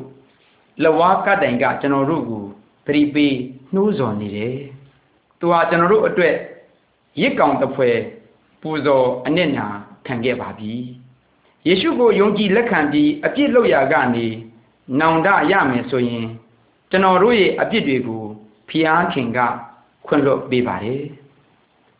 [0.84, 2.46] လဝါကတိုင်ကကျွန်တော်တို့ကို
[2.86, 3.36] သတိပေး
[3.74, 4.56] နှိုးဆော်နေတယ်။
[5.40, 6.36] သူဟာကျွန်တော်တို့အတွက်
[7.22, 7.90] ရစ်ကောင်တစ်ဖွဲ
[8.62, 9.68] ပူဇော်အနစ်နာ
[10.08, 10.74] ခံခဲ့ပါပြီ။
[11.68, 14.28] ယေရှုကိုယုံကြည်လက်ခံပြီးအပြစ်လုပ်ရာကနေ
[15.00, 16.28] နောင်တရမယ်ဆိုရင်
[16.90, 18.24] ကျွန်တော်တို့ရဲ့အပြစ်တွေကို
[18.70, 19.40] ဖျားခင်က
[20.06, 21.04] ခွင့်လွှတ်ပေးပါတယ်။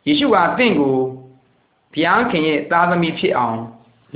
[0.06, 0.96] ယေရှုဟာတင့်ကို
[1.92, 3.58] ဘုရားခင်ရဲ့သားသမီးဖြစ်အောင်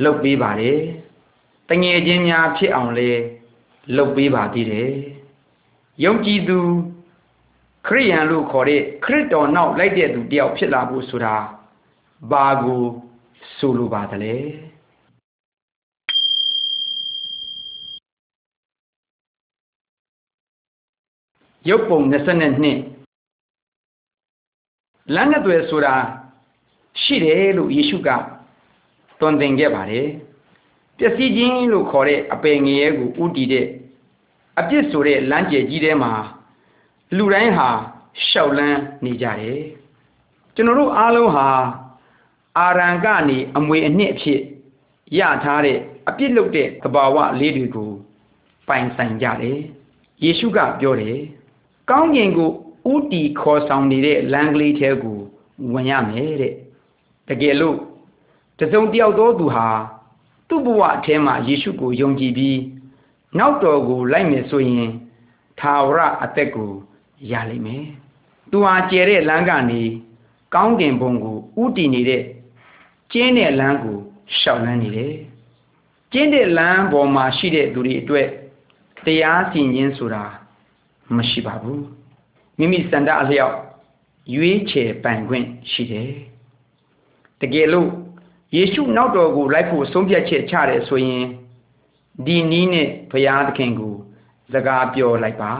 [0.04, 0.78] လုပ်ပေးပါတယ်။
[1.68, 3.22] တငယ်ချင်းများဖြစ်အောင်လည်း
[3.96, 4.90] လုပ်ပေးပါသေးတယ်။
[6.04, 6.58] ယုံကြည်သူ
[7.86, 11.36] ခရိယန်လို့ခေါ်တဲ့ခရစ်တော်နောက်လိုက်တဲ့သူတယောက်ဖြစ်လာဖို့ဆိုတာ
[12.30, 12.82] ဘာကို
[13.58, 14.34] ဆိုလိုပါသလဲ။
[21.68, 22.97] ရုပ်ပုံ22
[25.14, 25.94] လမ်းနဲ့တွေ့ဆိုတာ
[27.02, 28.08] ရှိတယ်လို့ယေရှုက
[29.20, 30.08] သွန်သင်ခဲ့ပါတယ်
[30.98, 33.66] ပျက်စီးခြင်းလို့ခေါ်တဲ့အပယ်ငရဲကိုဥတည်တဲ့
[34.58, 36.12] အပြစ်ဆိုတဲ့လမ်းကျယ်ကြီးထဲမှာ
[37.16, 37.68] လူတိုင်းဟာ
[38.26, 39.60] ရှောက်လန်းနေကြတယ်
[40.54, 41.48] ကျွန်တော်တို့အားလုံးဟာ
[42.58, 44.40] အာရန်ကနေအမွေအနှစ်အဖြစ်
[45.18, 47.90] ရထားတဲ့အပြစ်လုပ်တဲ့သဘာဝလေးတွေကို
[48.68, 49.58] ပိုင်ဆိုင်ကြတယ်
[50.24, 51.18] ယေရှုကပြောတယ်
[51.90, 52.50] ကောင်းကင်ကို
[52.92, 55.18] ဥတီခေါ်ဆောင်နေတဲ့လမ်းကလေးထဲကို
[55.72, 56.54] ဝင်ရမယ်တဲ့
[57.28, 57.78] တကယ်လို့
[58.58, 59.68] တစုံတယောက်သောသူဟာ
[60.48, 62.58] သူ့ဘဝအထဲမှာယေရှုကိုယုံကြည်ပြီး
[63.38, 64.88] နောက်တော်ကိုလိုက်မယ်ဆိုရင်
[65.60, 66.70] သာဝရအသက်ကို
[67.30, 67.84] ရလိမ့်မယ်။
[68.50, 69.82] သူဟာကျဲတဲ့လမ်းကနေ
[70.54, 72.22] ကောင်းကင်ဘုံကိုဥတည်နေတဲ့
[73.12, 73.98] ကျင်းတဲ့လမ်းကို
[74.38, 75.14] ရှောက်လန်းနေတယ်။
[76.12, 78.28] ကျင်းတဲ့လမ်းပေါ်မှာရှိတဲ့သူတွေအတွက်
[79.06, 80.24] တရားစီရင်ဆိုတာ
[81.16, 81.80] မရှိပါဘူး။
[82.58, 83.56] မိမိစန္ဒအလျောက်
[84.34, 86.12] ရွေးချယ်ပိုင်ခွင့်ရှိတယ်။
[87.40, 87.90] တကယ်လို့
[88.54, 91.24] ယေရှုနောက်တော်ကိုလိုက်ဖို့ဆုံးဖြတ်ချက်ချတယ်ဆိုရင်
[92.26, 93.94] ဒီနီးနဲ့ဘုရားသခင်ကို
[94.52, 95.52] စကားပြောလိုက်ပါ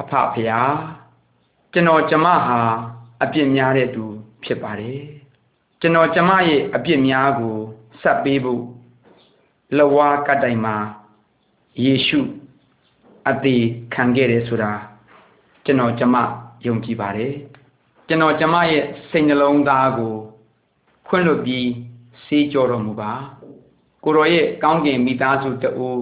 [0.00, 0.60] အဖဖရာ
[1.72, 2.60] ကျွန်တော်ကျမဟာ
[3.22, 4.04] အပြစ်များတဲ့သူ
[4.44, 5.00] ဖြစ်ပါတယ်
[5.80, 7.56] ကျွန်တော်ကျမရဲ့အပြစ်များကို
[8.02, 8.62] ဆက်ပေးဖို့
[9.78, 10.76] လဝါကတိုင်မှာ
[11.84, 12.20] ယေရှု
[13.30, 14.72] အသေးခံခဲ့တယ်ဆိုတာ
[15.64, 16.16] ကျွန်တော်ကျမ
[16.66, 17.32] ယုံကြည်ပါတယ်
[18.08, 20.14] ကျွန်တော်ကျမရဲ့စိတ်နှလုံးသားကို
[21.08, 21.68] ခွင့်လွှတ်ပြီး
[22.24, 23.12] စေးကြောတော်မူပါ
[24.04, 26.00] ကိုရောရဲ့ကောင်းကင်မိသားစုတအိုး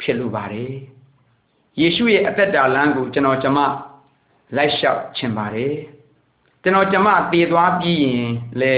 [0.00, 0.72] ဖြစ်လိုပါတယ်
[1.80, 3.58] ယေရှုရဲ့အသက်တာလမ်းကိုကျွန်တော်ကျမ
[4.56, 5.74] လိုက်လျှောက်ခြင်းပါတယ်
[6.62, 8.74] ကျွန်တော်ကျမတည်သွားပြီးရင်လေ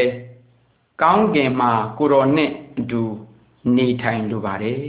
[1.03, 3.03] ကောင်းကင်မှာကိုတော်နဲ့အတူ
[3.77, 4.83] နေထိုင်လိုပါတယ်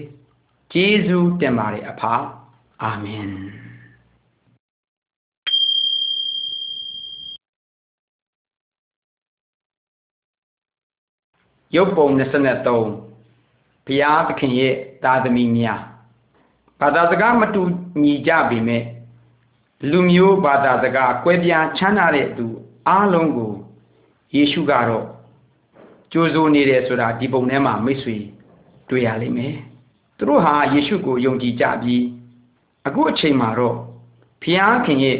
[0.71, 2.01] ကျေးဇူးတင်ပါတယ်အဖ
[2.83, 3.64] အာမင်
[11.75, 14.73] ရုပ်ပုံ23ဘုရားသခင်ရဲ့
[15.03, 15.81] သာသမီများ
[16.79, 17.61] ဘာသာစကားမတူ
[18.03, 18.83] ညီကြပေမဲ့
[19.89, 22.47] လူမျိုးဘာသာစကားကွဲပြားချမ်းသာတဲ့သူ
[22.87, 23.53] အားလုံးကို
[24.35, 25.05] ယေရှုကတော့
[26.11, 28.17] ကြိုးစိုးနေတယ်ဆိုတာဒီပုံထဲမှာမိတ်ဆွေ
[28.89, 29.55] တွေ့ရလိမ့်မယ်
[30.17, 32.03] သူတို့ဟာယေရှုကိုယုံကြည်ကြပြီး
[32.87, 33.77] အခုအချိန်မှာတော့
[34.43, 35.17] ဖျားခင်ရဲ့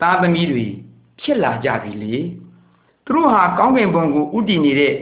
[0.00, 0.66] သားသမီးတွေ
[1.20, 2.14] ဖြစ်လာကြပြီလေ
[3.06, 4.94] သူတို့ဟာကောင်းကင်ဘုံကိုဥတည်နေတဲ့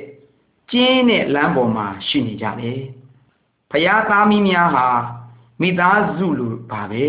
[0.72, 2.80] ကျင်းတဲ့လမ်းပေါ်မှာရှိနေကြတယ်
[3.70, 4.86] ဖျားသားမီးများဟာ
[5.60, 7.06] မိသားစုလူပါပဲ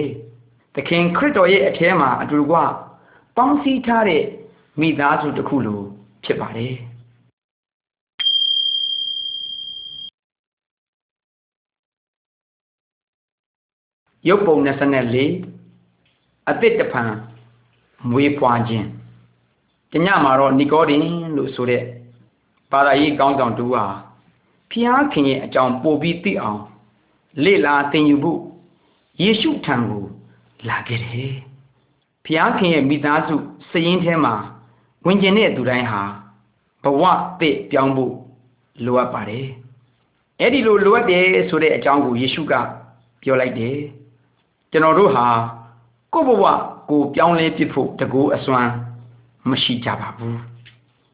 [0.75, 2.57] သခင်ခရစ်တော်ရဲ့အထဲမှာအတူတကွ
[3.37, 4.23] ပေါင်းစည်းထားတဲ့
[4.79, 5.81] မိသားစုတစ်ခုလို
[6.23, 6.73] ဖြစ်ပါတယ်
[14.27, 17.11] ရုပ်ပုံ24အသစ်တဖန်
[18.09, 18.87] မွေးဖွားခြင်း
[19.91, 21.01] တညမှာတော့နီကောဒင်
[21.35, 21.83] လို့ဆိုတဲ့
[22.73, 23.85] ဘာသာရေးကောင်းဆောင်တူဟာ
[24.71, 26.61] ဖျားခင်ရဲ့အကြောင်းပို့ပြီးသိအောင်
[27.43, 28.39] လေ့လာသင်ယူဖို့
[29.21, 30.03] ယေရှုထံကို
[30.69, 31.33] လာခဲ့တယ်
[32.25, 33.35] ဖျားခင်ရဲ့မိသားစု
[33.71, 34.35] စရင်ထဲမှာ
[35.05, 36.01] ဝင်ကျင်တဲ့သူတိုင်းဟာ
[36.83, 37.03] ဘဝ
[37.39, 38.13] သစ်ပြောင်းဖို့
[38.85, 39.47] လိုအပ်ပါတယ်
[40.39, 42.53] အဲ့ဒီလိုလိုအပ်တယ်ဆိုတဲ့အကြောင်းကိုယေရှုက
[43.21, 43.77] ပြောလိုက်တယ်
[44.71, 45.27] ကျွန်တော်တို့ဟာ
[46.13, 46.45] ကိုယ့်ဘဝ
[46.89, 48.69] ကိုပြောင်းလဲပြဖို့တကူအစွမ်း
[49.49, 50.52] မရှိကြပါဘူး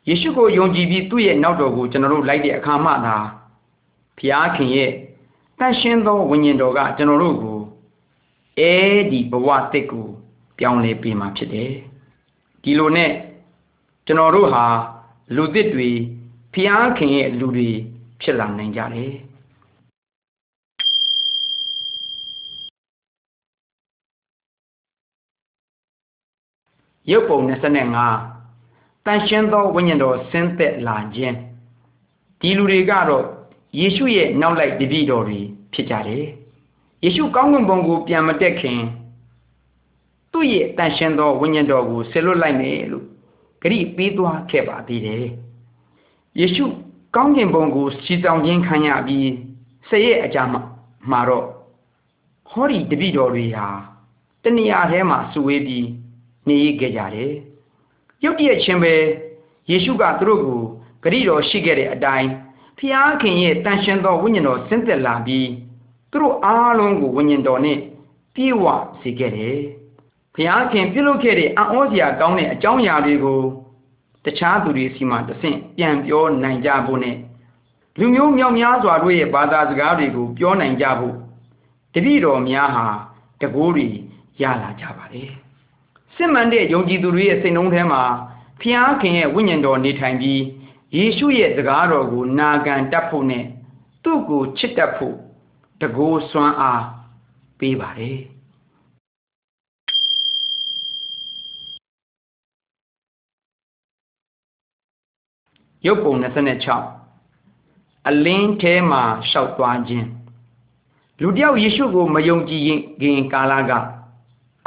[0.10, 3.18] ယေရှုကိုယုံကြည်ပြီးသူ့ရဲ့နောက်တော်ကိုကျွန်တော်တို့လိုက်တဲ့အခါမှသာ
[4.18, 4.92] ဖျားခင်ရဲ့
[5.60, 7.60] တန်ရှင်းသောဝိညာဉ်တော်ကကျွန်တော်တို့ကို
[8.60, 8.74] အဲ
[9.12, 10.08] ဒီဘဝတစ်ကို
[10.60, 11.72] ပြောင်းလဲပေးမှာဖြစ်တယ်
[12.64, 13.12] ဒီလိုနဲ့
[14.06, 14.66] ကျွန်တော်တို့ဟာ
[15.36, 15.90] လူသစ်တွေ
[16.54, 17.70] ဖျားခင်ရဲ့လူတွေ
[18.22, 19.14] ဖြစ်လာနိုင်ကြတယ်
[27.12, 28.39] ရုပ်ပုံ25
[29.10, 31.36] တန်ရှင်းသောဝိညာဉ်တော်ဆင်းသက်လာခြင်း
[32.40, 33.26] ဒီလူတွေကတော့
[33.80, 35.40] ယေရှုရဲ့နောက်လိုက်တပည့်တော်တွေ
[35.74, 36.26] ဖြစ်ကြတယ်
[37.04, 38.80] ယေရှုကောင်းကင်ဘုံကိုပြန်မတက်ခင်
[40.32, 43.06] သူ့ရဲ့တန်ရှင်းသောဝိညာဉ်တော်ကိုဆစ်လွတ်လိုက်မယ်လို့
[43.62, 45.26] ဂရိပေးသွားခဲ့ပါသေးတယ်
[46.40, 46.66] ယေရှု
[47.16, 49.30] ကောင်းကင်ဘုံကိုစီဆောင်ခြင်းခံရပြီး
[49.90, 50.62] ဆယ်ရဲ့အကြမှာ
[51.12, 51.46] မှာတော့
[52.50, 53.68] ဟောဒီတပည့်တော်တွေဟာ
[54.44, 55.88] တဏှာထဲမှာစုဝေးပြီး
[56.48, 57.34] နေရခဲ့ကြတယ်
[58.24, 58.94] ရုတ်တရက်ချင်းပဲ
[59.70, 60.62] ယေရှုကသူတို့ကို
[61.04, 62.30] ဂရိတော်ရှိခဲ့တဲ့အတိုင်း
[62.80, 65.48] ဖျားခင်ရဲ့တန်ရှင်သောဝိညာဉ်တော်ဆင်းသက်လာပြီး
[66.12, 67.78] သူတို့အားလုံးကိုဝိညာဉ်တော်နဲ့
[68.34, 68.64] ပြည့်ဝ
[69.02, 69.60] စေခဲ့တယ်။
[70.34, 73.40] ဘုရားခင်ပြုလုပ်ခဲ့တဲ့အံ့ဩစရာကောင်းတဲ့အကြောင်းအရာတွေကို
[74.26, 77.18] တခြားသူတွေစီမှာတဆင့်ပြန်ပြောနိုင်ကြဖို့နဲ့
[78.00, 81.16] လူမျိုးမြောက်များစွာတို့ရဲ့ဘာသာစကားတွေကိုပြောနိုင်ကြဖို့
[81.94, 82.88] တပည့်တော်များဟာ
[83.42, 83.88] တကိုးတွေ
[84.42, 85.32] ရလာကြပါတယ်။
[86.22, 88.04] စစ်မှန်တဲ့ယုံကြည်သူတွေရဲ့စိတ်နှလုံးထဲမှာ
[88.62, 90.42] ဖျားခင်ရဲ့ဝိညာဉ်တော်နေထိုင်ပြီး
[90.96, 93.46] ယေရှုရဲ့စကားတော်ကိုနာခံတတ်ဖို့နဲ့
[94.04, 95.16] သူ့ကိုချစ်တတ်ဖို့
[95.82, 96.84] တကိုးစွမ်းအား
[97.60, 98.20] ပေးပါတယ်
[105.86, 106.14] ရုပ်ပုံ
[107.12, 110.08] 26အလင်းထဲမှာရှောက်သွားခြင်း
[111.22, 112.64] လူတယောက်ယေရှုကိုမယုံကြည်
[113.02, 113.72] ခင်ကာလက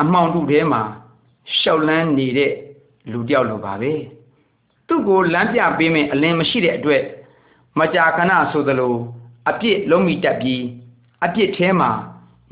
[0.01, 0.83] အမှောင်ထုထဲမှာ
[1.59, 2.53] ရှောက်လန်းနေတဲ့
[3.13, 3.93] လူတယောက်လိုပါပဲ
[4.89, 7.03] သူ့ကိုလမ်းပြပေးမယ်အလင်းမရှိတဲ့အတွက်
[7.79, 8.97] မကြာခဏဆိုသလို
[9.49, 10.63] အပြစ်လုံးမိတတ်ပြီး
[11.25, 11.91] အပြစ်ထဲမှာ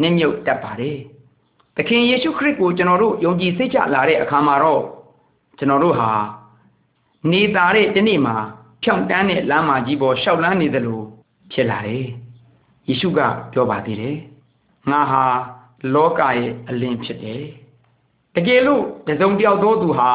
[0.03, 0.99] နစ်မြုပ်တတ်ပါတယ်။
[1.77, 4.83] သခင်ယေရှုခရစ်ကိုကျွန်တော်တို့ယုံကြည်စိတ်ချလာတဲ့အခါမှာတော့
[5.59, 6.11] ကျွန်တော်တို့ဟာ
[7.31, 8.37] နေသားတဲ့ဒီနေ့မှာ
[8.83, 11.01] ဖြောင့်တန်းတဲ့လမ်းမကြီးပေါ်ရှောက်လန်းနေသလို
[11.53, 12.07] ဖြစ်လာတယ်။
[12.89, 13.21] ယေရှုက
[13.53, 14.17] ပြောပါသေးတယ်။
[14.91, 15.25] ငါဟာ
[15.95, 17.43] လောကရဲ့အလင်းဖြစ်တယ်။
[18.37, 20.11] တကယ်လို့တစုံတယောက်သောသူဟာ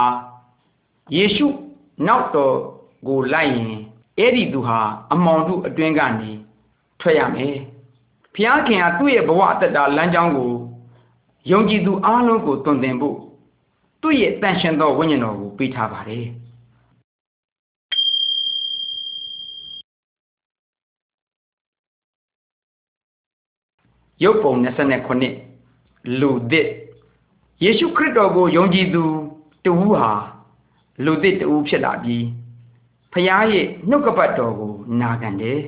[1.15, 1.47] ယေရှု
[2.07, 2.55] နောက်တော်
[3.07, 3.75] ကိုလိုက်ရင်
[4.17, 4.79] အဲ့ဒီသူဟာ
[5.13, 6.31] အမောင်တို့အတွင်းကနေ
[6.99, 7.55] ထွက်ရမယ်
[8.35, 10.51] ဖျားခင်ကသူ့ရဲ့ဘဝအတ္တလမ်းကြောင်းကို
[11.51, 13.17] ယုံကြည်သူအားလုံးကိုတွင်တင်ဖို့
[14.01, 16.25] သူ့ရဲ့တန်ရှင်သောဝိညာဉ်တော်ကိုပေးထားပါတယ်
[24.23, 24.53] ရုပ်ပုံ
[25.35, 26.67] 29လူသစ်
[27.63, 29.03] ယေရှုခရစ်တော်ကိုယုံကြည်သူ
[29.65, 30.09] တဦးဟာ
[31.03, 32.25] လူသစ်တဦးဖြစ်လာပြီး
[33.11, 35.59] ဖခင်ရဲ့နှုတ်ကပတ်တော်ကိုနာခံတယ်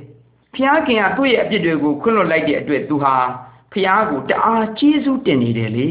[0.53, 0.55] ဖ
[0.87, 3.15] ခင်ကသူ့ရဲ့အပြစ်တွေကိုခွင့်လွှတ်လိုက်တဲ့အတွက်သူဟာ
[3.71, 5.89] ဖခင်ကိုတအားကျေးဇူးတင်နေတယ်လေ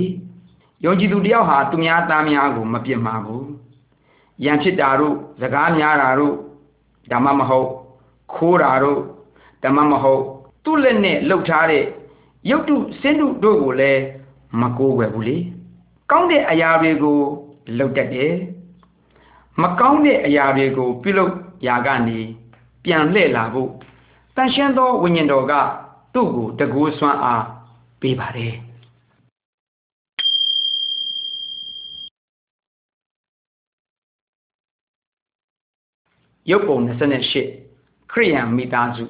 [0.85, 3.47] ယုံကြည်သူတယောက်ဟာသူများသားများကို မပြစ်မှာဘူး
[4.45, 6.35] ရန်ဖြစ်တာတို့စကားများတာတို့
[7.13, 7.69] ဓမ္မမဟုတ်
[8.35, 9.01] ခိုးတာတို့
[9.65, 10.23] ဓမ္မမဟုတ်
[10.65, 11.85] သူ့လက်နဲ့လှုပ်ထားတဲ့
[12.51, 14.03] ရုပ်တုစင်းတုတို့ကိုလည်း
[14.61, 15.37] မကိုးွယ်ဘူးလေ
[16.11, 17.19] ကောင်းတဲ့အရာတွေကို
[17.79, 18.35] လှုပ်တတ်တယ်
[19.63, 21.33] မကောင်းတဲ့အရာတွေကို ပြုလုပ်
[21.67, 22.19] ရာကနေ
[22.85, 23.71] ပြန်လှည့်လာဖို့
[24.37, 25.53] တန်ရှင်းသောဝိညာဉ်တော်က
[26.15, 27.45] သူ့ကိုတကူဆွမ်းအား
[28.01, 28.55] ပေးပါတယ်
[36.51, 36.79] ရုပ်ပုံ
[37.47, 39.05] 28ခရိယံမိသားစု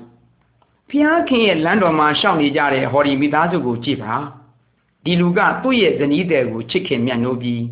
[0.90, 4.14] ဖျားခင်ရဲ့လမ်းတော်မှာရှောက်နေကြတဲ့ဟော်ဒီမိသားစုကိုကြည့်ပါ
[5.06, 7.62] ဒီလူကသူ့ရဲ့ဇနီးတဲ့ကိုချစ်ခင်မြတ်နိုးပြီး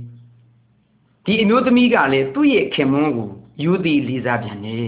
[1.24, 3.30] ဒီအမျိုးသမီးကလည်းသူ့ရဲ့ခင်မွန်းကို
[3.62, 4.86] ယူသည်လေးစားပြန်တယ်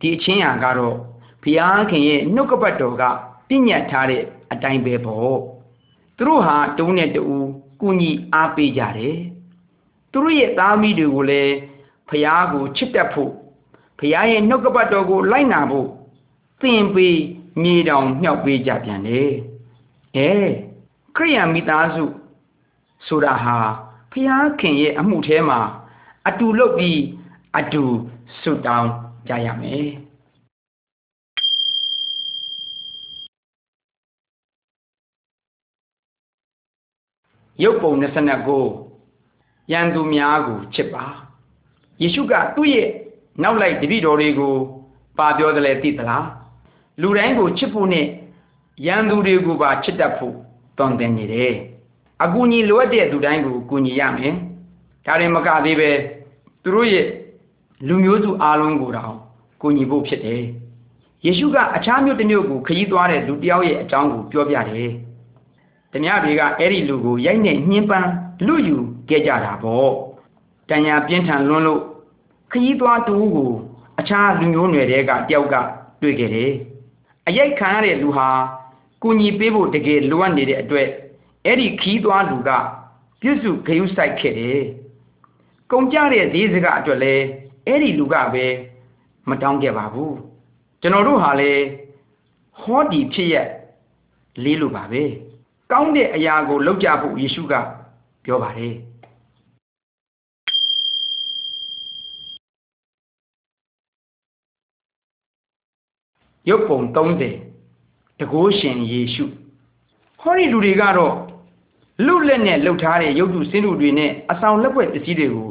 [0.00, 0.96] ဒီအချင်းရာကတော့
[1.42, 3.02] ဘုရားခင်ရဲ့နှုတ်ကပတ်တော်က
[3.48, 4.22] ပြညတ်ထားတဲ့
[4.52, 5.38] အတိုင်းပဲပေါ့
[6.16, 7.22] သူတို့ဟာတုံးနဲ့တူ
[7.80, 9.16] ကုညီအားပေးကြတယ်
[10.12, 11.54] သူတို့ရဲ့သားမီးတွေကိုလည်း
[12.08, 13.32] ဘုရားကိုချစ်တတ်ဖို့
[13.98, 15.88] ဘုရားရဲ့နှုတ်ကပတ်တော်ကိုလိုက်နာဖို့
[16.60, 17.18] သင်ပေး
[17.62, 19.30] မြေတောင်မြောက်ပေးကြပြန်တယ်
[20.16, 20.30] အဲ
[20.69, 20.69] ခ
[21.20, 22.04] ရိယံမိသားစု
[23.06, 23.56] ဆိုတာဟာ
[24.12, 25.60] ဖျားခင်ရဲ့အမှုထဲမှာ
[26.28, 27.00] အတူလုပ်ပြီး
[27.58, 27.82] အတူ
[28.40, 28.90] ဆုတောင်း
[29.28, 29.88] ကြရမယ်
[37.62, 37.92] ရုပ်ပုံ
[38.82, 41.06] 29ရန်သူများကိုချစ်ပါ
[42.00, 42.88] ယေရှုကသူ့ရဲ့
[43.42, 44.54] နောက်လိုက်တပည့်တော်တွေကို
[45.18, 46.26] ပါပြောတယ်လေသိသလား
[47.00, 48.06] လူတိုင်းကိုချစ်ဖို့နဲ့
[48.86, 50.36] ရန်သူတွေကိုပါချစ်တတ်ဖို့
[50.80, 51.52] တွန်တင်နေတယ်
[52.24, 54.34] အကူအညီလိုအပ်တဲ့သူတိုင်းကိုကူညီရမယ်
[55.06, 55.90] ဒါရင်မကသေးပဲ
[56.62, 57.06] သူတို့ရဲ့
[57.88, 59.14] လူမျိုးစုအားလုံးကိုတောင်
[59.60, 60.42] ကူညီဖို့ဖြစ်တယ်
[61.24, 64.90] ယေရှုကအခြားမြို့တစ်မြို့ကိုခရီးသွားတဲ့လူတစ်ယောက်ရဲ့အကြောင်းကိုပြောပြတယ်
[65.92, 68.10] တ냐တွေကအဲ့ဒီလူကိုရိုက်နေညှင်းပန်း
[68.46, 68.76] လူယူ
[69.08, 69.90] ခဲ့ကြတာပေါ့
[70.68, 71.82] တန်ညာပြင်းထန်လွန်းလို့
[72.50, 73.50] ခရီးသွားတူကို
[74.00, 75.54] အခြားလူမျိုးနွယ်တွေကတယောက်က
[76.02, 76.52] တွေ့ခဲ့တယ်
[77.26, 78.28] အရိုက်ခံရတဲ့လူဟာ
[79.02, 80.88] ကူညီပေးဖို့တကယ်လိုအပ်နေတဲ့အတွက်
[81.44, 82.50] အဲ့ဒီခီးသွားလူက
[83.20, 84.62] ပြုစုဂယုစိုက်ခဲ့တယ်။
[85.70, 87.24] ကုန်ကြတဲ့ဈေးစကားအတွက်လည်း
[87.66, 88.46] အဲ့ဒီလူကပဲ
[89.28, 90.12] မတောင်းခဲ့ပါဘူး။
[90.80, 91.64] ကျွန်တော်တို့ဟာလည်း
[92.60, 93.36] ဟောဒီဖြစ်ရ
[94.44, 95.02] လေးလိုပါပဲ။
[95.72, 97.54] ကောင်းတဲ့အရာကိုလုပ်ကြဖို့ယေရှုက
[98.24, 98.74] ပြောပါတယ်။
[106.48, 107.50] ရုပ်ပုံ30
[108.20, 109.24] တကိုးရှင်ယေရှု
[110.20, 111.14] ဟောဒီလူတွေကတော့
[112.06, 115.50] လူလက်နဲ့လှုပ်ထားတဲ့ရုပ်တုစင်းတုတွေနဲ့အဆောင်လက်ွက်ပစ္စည်းတွေကို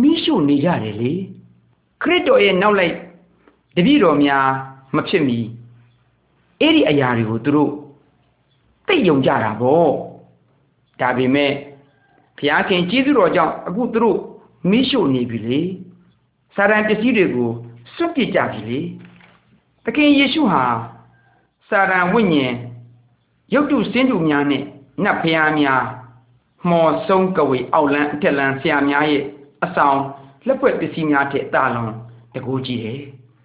[0.00, 1.12] မိရှုနေကြတယ်လေ
[2.02, 2.94] ခရစ်တော်ရဲ့နောက်လိုက်
[3.76, 4.46] တပည့်တော်များ
[4.96, 5.38] မဖြစ်မီ
[6.60, 7.72] အဲ့ဒီအရာတွေကိုသူတို့
[8.86, 9.90] သိယုံကြတာပေါ့
[11.00, 11.52] ဒါပေမဲ့
[12.38, 14.18] ဘုရားခင်ကျေးဇူးတော်ကြောင့်အခုသူတို့
[14.70, 15.60] မိရှုနေပြီလေ
[16.54, 17.50] စာရန်ပစ္စည်းတွေကို
[17.94, 18.78] စွန့်ပစ်ကြပြီလေ
[19.84, 20.64] သခင်ယေရှုဟာ
[21.68, 22.54] စာရန်ဝိညာဉ်
[23.54, 24.64] ရုပ်တုစင်းတုများနဲ့
[25.04, 25.82] နတ်ဖျားများ
[26.70, 29.24] မော်ဆုံးကဝေအောက်လန်းအထက်လန်းဆရာများရဲ့
[29.64, 29.98] အဆောင်
[30.46, 31.92] လက်ပွက်ပစ္စည်းများထက်တာလွန်
[32.34, 33.00] တကူကြီးတယ်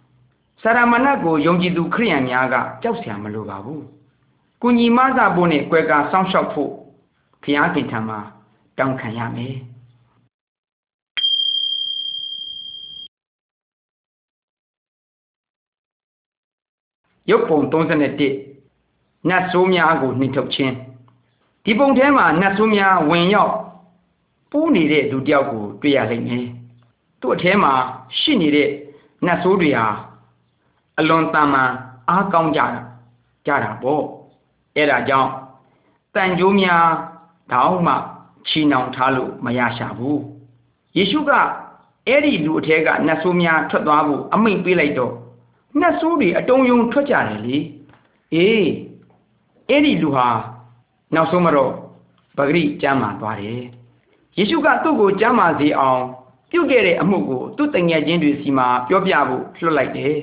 [0.61, 3.81] ။စာရမဏတ်ကိုယုံကြည်သူခရိယန်များကကြောက်စရာမလိုပါဘူး။
[4.61, 6.71] ကုညီမဆဖို့နဲ့ကွယ်ကာစောင့်ရှောက်ဖို့
[7.43, 8.19] ဘုရားခင်ထံမှာ
[8.77, 9.55] တောင်းခံရမယ်။
[17.29, 20.73] ရုပ်ပုံ31နတ်ဆိုးများကိုနှိထုတ်ခြင်း
[21.65, 23.53] ဒီပုံထဲမှာနတ်ဆိုးများဝင်ရောက်
[24.51, 26.45] ပူးနေတဲ့လူတယောက်ကိုတွေ့ရလိမ့်မယ်
[27.19, 27.73] သူ့အထဲမှာ
[28.19, 28.69] ရှိနေတဲ့
[29.25, 29.87] နတ်ဆိုးတွေဟာ
[30.99, 31.71] အလွန်တန်မှန်
[32.09, 32.67] အားကောင်းကြတာ
[33.45, 34.03] ကြတာပေါ့
[34.75, 35.31] အဲ့ဒါကြောင့်
[36.15, 36.85] တန်ကြိုးများ
[37.51, 37.93] တောင်းမှ
[38.47, 40.21] ချီနှောင်ထားလို့မရရှာဘူး
[40.97, 41.31] ယေရှုက
[42.07, 45.13] အဲ့ဒီလူအထက်ကနတ်ဆိုးများထွက်သွားဖို့အမိန့်ပေးလိုက်တော့
[45.79, 47.57] နတ်ဆိုးတွေအတုံးယုံထွက်ကြတယ်လေ
[48.33, 48.67] အေး
[49.69, 50.27] အဲ့ဒီလူဟာ
[51.15, 51.71] နောက်ဆုံးမတော့
[52.37, 53.61] ပဂရိကျမ်းမာသွားတယ်
[54.37, 56.01] ယေရှုကသူ့ကိုကျမ်းမာစေအောင်
[56.51, 60.15] ပြုတ်ခဲ့တဲ့အမှုကိုသူ့တငယ်ချင်းတွေစီမှာပြောပြဖို့လွှတ်လိုက်တယ်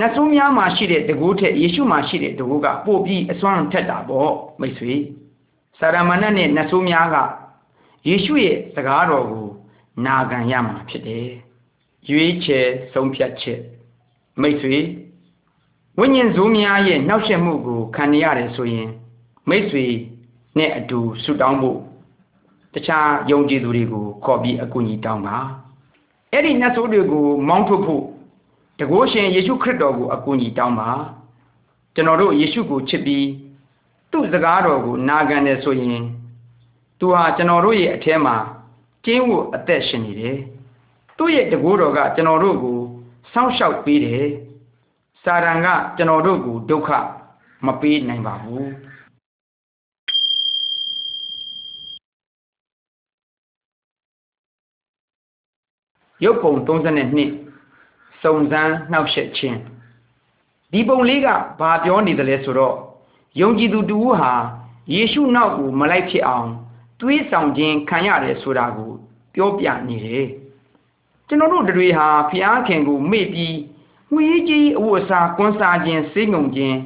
[0.00, 4.94] နတ်ဆိုးများမှာရှိတဲ့တကူထက်ယေရှုမှာရှိတဲ့တကူကပို့ပြီးအစွမ်းထက်တာပေါ့မိတ်ဆွေ
[5.78, 7.16] စာရမဏတ်နဲ့နတ်ဆိုးများက
[8.08, 9.48] ယေရှုရဲ့စကားတော်ကို
[10.06, 11.28] နာခံရမှာဖြစ်တယ်
[12.08, 13.60] ရွေးချယ်ဆုံးဖြတ်ချက်
[14.40, 14.76] မိတ်ဆွေ
[15.98, 18.88] ဝိညာဉ်ဇိုးများရဲ့နှောက်ယှက်မှုကိုခံရရတယ်ဆိုရင်
[19.48, 19.84] မိတ်ဆွေ
[20.58, 21.78] နဲ့အတူဆုတောင်းဖို့
[22.74, 25.36] တခြားယုံကြည်သူတွေကိုခေါ်ပြီးအကူအညီတောင်းပါ
[26.32, 28.04] အဲ့ဒီနတ်ဆိုးတွေကိုမောင်းထုတ်ဖို့
[28.80, 30.90] တကုရှင်ယေရှုခရစ်တော်ကိုအကူအညီတောင်းပါ
[31.94, 33.26] ကျွန်တော်တို့ယေရှုကိုချစ်ပြီး
[34.10, 36.02] သူ့စကားတော်ကိုနာခံတယ်ဆိုရင်
[36.98, 38.36] သူဟာကျွန်တော်တို့ရဲ့အထဲမှာ
[39.04, 40.36] ကျင်းဝတ်အသက်ရှင်နေတယ်
[41.16, 42.78] သူ့ရဲ့တကူတော်ကကျွန်တော်တို့ကို
[43.32, 44.26] စောင့်ရှောက်ပေးတယ်
[45.22, 46.90] စာရန်ကကျွန်တော်တို့ကိုဒုက္ခ
[47.66, 48.70] မပေးနိုင်ပါဘူး
[56.24, 59.58] ရုပ်ပုံ32စုံစမ်းနှောက်ယှက်ခြင်း
[60.72, 61.28] ဒီပုံလေးက
[61.60, 62.76] ဘာပြောနေတယ်လဲဆိုတော့
[63.40, 64.32] ယုံကြည်သူတူဟာ
[64.94, 66.48] ယေရှုနောက်ကိုမလိုက်ဖြစ်အောင်
[67.00, 68.92] တွေးဆောင်ခြင်းခံရတယ်ဆိုတာကို
[69.34, 70.26] ပြောပြနေတယ်
[71.28, 73.56] ကျွန်တော်တို့တွေဟာဖျားခင်ကိုမေ့ပြီး
[74.12, 76.76] ငွေကြီးအဝတ်အစားကွန်ဆာခြင်းစိတ်ငုံခြင်း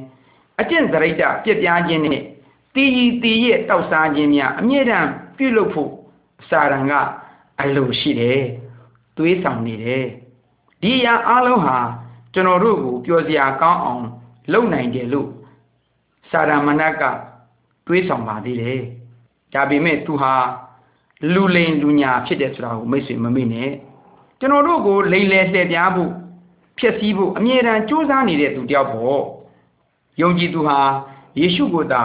[0.61, 2.21] အကျင့်စရိတ်တပြက်ပြားခြင်းနဲ့
[2.75, 5.91] တည်ကြီးတည်ရဲ့တောက်စားခြင်းများအမြဲတမ်းပြုလုပ်ဖို့
[6.41, 6.93] အစာရန်က
[7.61, 8.41] အလိုရှိတယ်
[9.17, 10.05] တွေးဆောင်နေတယ်
[10.81, 11.77] ဒီအရာအလုံးဟာ
[12.33, 14.03] ကျွန်တော်တို့ကိုပြောစရာကောင်းအောင်
[14.53, 15.29] လုပ်နိုင်တယ်လို့
[16.29, 17.03] စာရမဏတ်က
[17.87, 18.79] တွေးဆောင်ပါသေးတယ်
[19.53, 20.33] ဒါပေမဲ့သူဟာ
[21.33, 23.71] လူလိန်လူညာဖြစ်တယ်ဆိုတာကိုမိတ်ဆွေမမေ့နဲ့
[24.41, 26.11] ကျွန်တော်တို့ကိုလိန်လေလှည့်ပြားဖို့
[26.77, 29.21] ဖြစ်စည်းဖို့အမြဲတမ်းကြိုးစားနေတဲ့သူတယောက်ပေါ့
[30.21, 30.79] ယုံကြည်သူဟာ
[31.39, 32.03] ယေရှုကိုသာ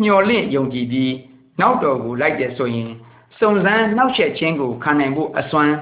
[0.00, 1.12] မျှော်လင့်ယုံကြည်ပြီး
[1.60, 2.90] နောက်တော်ကိုလိုက်တယ်ဆိုရင်
[3.38, 5.74] စုံစမ်းနှောက်ယှက်ခြင်းကိုခံနိုင်ဖို့အစွမ်း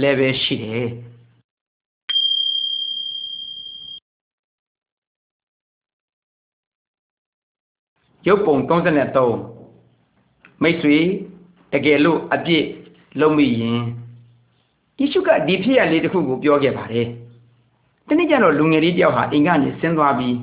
[0.00, 0.86] လည်းပဲရှိတယ်
[8.26, 10.98] ရုပ်ပုံ33မိတ်ဆွေ
[11.72, 12.64] တကယ်လို့အပြစ်
[13.20, 13.80] လုံးမိရင်
[15.02, 17.06] ယေရှုကဒီဖြစ်ရလေးတစ်ခုကိုပြောခဲ့ပါတယ်။
[18.08, 20.36] တနေ့ကျတော့လူငယ်လေးတယောက်ဟာအိမ်ကနေဆင်းသွားပြီး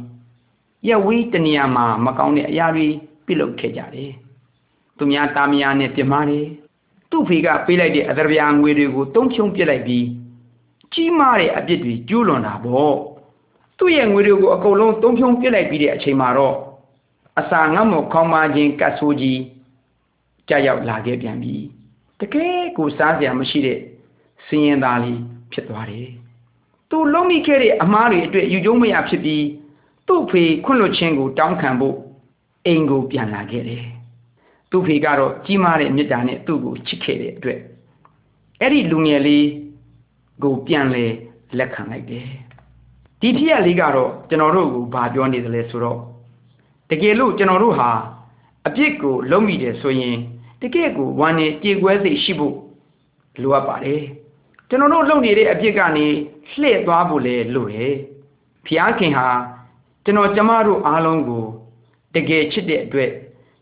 [0.88, 2.88] ရဝေးတနေရာမှာမကောင်းတဲ့အရာတွေ
[3.26, 4.12] ပြုလုပ်ခဲ့ကြတယ်။
[4.98, 6.46] သူများသားမယားနဲ့ပြမားတယ်။
[7.10, 10.06] သူ့ဖေကပေးလိုက်တဲ့အသရဗျာငွေတွေကိုတုံးဖြုံပစ်လိုက်ပြီး
[10.94, 12.96] ကြီးမားတဲ့အပြစ်တွေကျူးလွန်တာပေါ့။
[13.78, 16.56] သူ့ရဲ့ငွေတွေကိုအကုန်လုံးတုံးဖြုံပစ်လိုက်ပြီးတဲ့အချိန်မှာတော့
[17.40, 19.40] အစာငတ်မော်ခေါင်းပါခြင်းကတ်ဆိုးကြီး
[20.50, 21.56] ကြာရောက်လာခဲ့ပြန်ပြီ
[22.20, 23.80] တကယ်ကိုစားစရာမရှိတဲ့
[24.48, 25.20] စင်ရင်သားလေး
[25.52, 26.10] ဖြစ်သွားတယ်
[26.90, 29.46] သူလုံးမိခဲ့တဲ့အမားတွေအတွက်ယူကျုံးမရဖြစ်ပြီး
[30.08, 31.98] သူ့ဖေခွန့်လွတ်ခြင်းကိုတောင်းခံဖို့
[32.66, 33.86] အိမ်ကိုပြန်လာခဲ့တယ်
[34.72, 37.60] သူ့ဖေကတော့ကြီးမားတဲ့မေတ္တာနဲ့သူ့ကိုချစ်ခဲ့တဲ့အတွက်
[38.62, 39.48] အဲ့ဒီလူငယ်လေး
[40.44, 41.06] ကိုပြန်လဲ
[41.58, 42.28] လက်ခံလိုက်တယ်
[43.22, 46.00] ဒီဖြစ်ရလေးကတော့ကျွန်တော်တို့ကိုဘာပြောနေသလဲဆိုတော့
[46.90, 47.90] တကယ်လို့ကျွန်တော်တို့ဟာ
[48.68, 50.18] အပြစ်ကိုလုံးမိတယ်ဆိုရင်
[50.62, 52.56] တကယ့်ကိုဝမ်းနဲ့ကြေကွဲစိတ်ရှိဖို့
[53.42, 54.02] လိုအပ်ပါတယ်
[54.70, 56.08] ကျွန်တော်တို့လုပ်နေတဲ့အပြစ်ကနေ
[56.60, 57.94] လှည့်သွားဖို့လဲလိုတယ်
[58.66, 59.30] ဖျားခင်ဟာ
[60.06, 61.46] ကျွန်တော်ကျမတို့အားလုံးကို
[62.16, 63.12] တကယ်ချစ်တဲ့အတွက်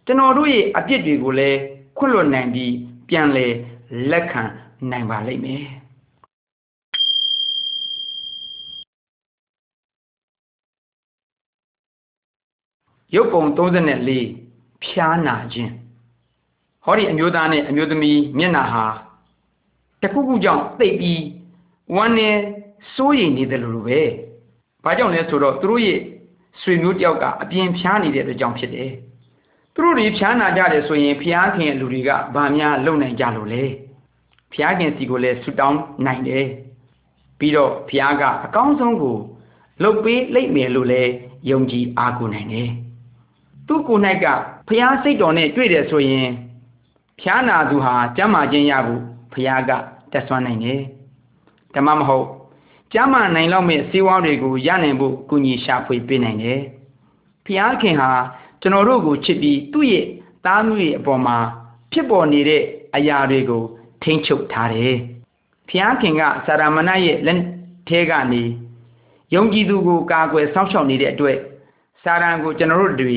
[0.05, 1.57] ကျွန်တော်တို့ရဲ့အပြစ်တွေကိုလည်း
[1.97, 2.73] ခွင့်လွတ်နိုင်ပြီး
[3.09, 3.47] ပြန်လဲ
[4.11, 4.43] လက်ခံ
[4.91, 5.65] နိုင်ပါလိမ့်မယ်
[13.15, 15.71] ရုပ်ပုံ34ဖြားနာခြင်း
[16.83, 18.85] ဟောဒီအမျိုးသားနဲ့အမျိုးသမီးမျက်နှာဟာ
[20.01, 21.21] တခုခုကြောင့်တိတ်ပြီး
[21.95, 22.37] ဝမ်းနဲ့
[22.95, 24.01] စိုးရိမ်နေတယ်လို့ပဲ
[24.83, 25.99] ဘာကြောင့်လဲဆိုတော့သူတို့ရဲ့
[26.61, 28.91] ဆွေမျိုးတယောက်ကအပြင်ဖြားနေတဲ့အတွက်ကြောင့်ဖြစ်တယ်
[29.73, 33.63] သူတို့တွေဖြားနာကြတယ်ဆိုရင်ဖျားခင်လူတွေကဗာများလုံနိုင်ကြလို့လေ
[34.53, 36.45] ဖျားခင်စီကိုလည်းဆူတောင်းနိုင်တယ်
[37.39, 39.17] ပြီးတော့ဖျားကအကောင်းဆုံးကို
[39.81, 41.11] လှုပ်ပေးလိုက်မယ်လို့လည်း
[41.49, 42.69] ယုံကြည်အားကိုးနိုင်တယ်
[43.67, 44.25] သူကိုယ်၌က
[44.69, 46.27] ဖျားစိတ်တော်နဲ့တွေ့တယ်ဆိုရင်
[47.21, 49.01] ဖျားနာသူဟာကျမ်းမာခြင်းရဖို့
[49.37, 49.71] ဖျားက
[50.11, 50.81] တက်ဆွမ်းနိုင်တယ်
[51.75, 52.27] ဓမ္မမဟုတ်
[52.93, 56.61] ကျမ်းမာနိုင်လောက်မဲ့စေဝါတွေကိုရနိုင်ဖို့ကုညီရှာဖွေပေးနိုင်တယ်
[57.45, 58.11] ဖျားခင်ဟာ
[58.61, 60.05] ကျွန်တော်တို့ကိုချစ်ပြီးသူ့ရဲ့
[60.45, 61.37] သားမျိုးရဲ့အပေါ်မှာ
[61.91, 62.63] ဖြစ်ပေါ်နေတဲ့
[62.95, 63.63] အရာတွေကို
[64.03, 64.95] ထိမ့်ချုပ်ထားတယ်
[65.69, 67.39] ဖျားခင်ကစာရမဏေရဲ့လက်
[67.89, 68.43] ထဲကနေ
[69.33, 71.37] ယုံကြည်သူကိုကာကွယ်စောင့်ရှောက်နေတဲ့အတွက်
[72.03, 73.15] စာရန်ကိုကျွန်တော်တို့တွေ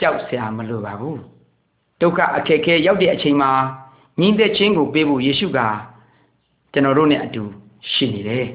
[0.00, 1.18] ကြောက်စရာမလိုပါဘူး
[2.00, 3.52] ဒုက္ခအခက်ခဲရောက်တဲ့အချိန်မှာ
[4.20, 5.58] ညီသက်ချင်းကိုပေးဖို့ယေရှုက
[6.72, 7.42] ကျွန်တော်တို့နဲ့အတူ
[7.92, 8.46] ရှိနေတယ်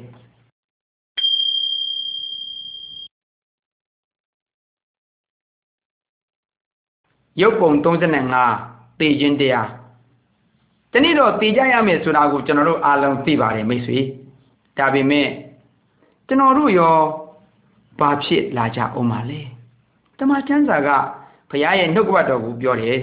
[7.42, 7.72] ရုပ်ပုံ
[8.36, 9.70] 35တေခြင်းတရား
[10.94, 14.00] တနေ့တော့တည်ကြရမယ်ဆိုတာကိုကျွန်တော်တို့အားလုံးသိပါတယ်မိတ်ဆွေ
[14.78, 15.28] ဒါပေမဲ့
[16.28, 16.96] ကျွန်တော်တို့ရော
[18.00, 19.42] ဘာဖြစ်လာကြအောင်ပါလဲ
[20.18, 20.90] တမန်ကျမ်းစာက
[21.50, 22.98] ဘုရားရဲ့နှုတ်ကပတ်တော်ကိုပြောတယ်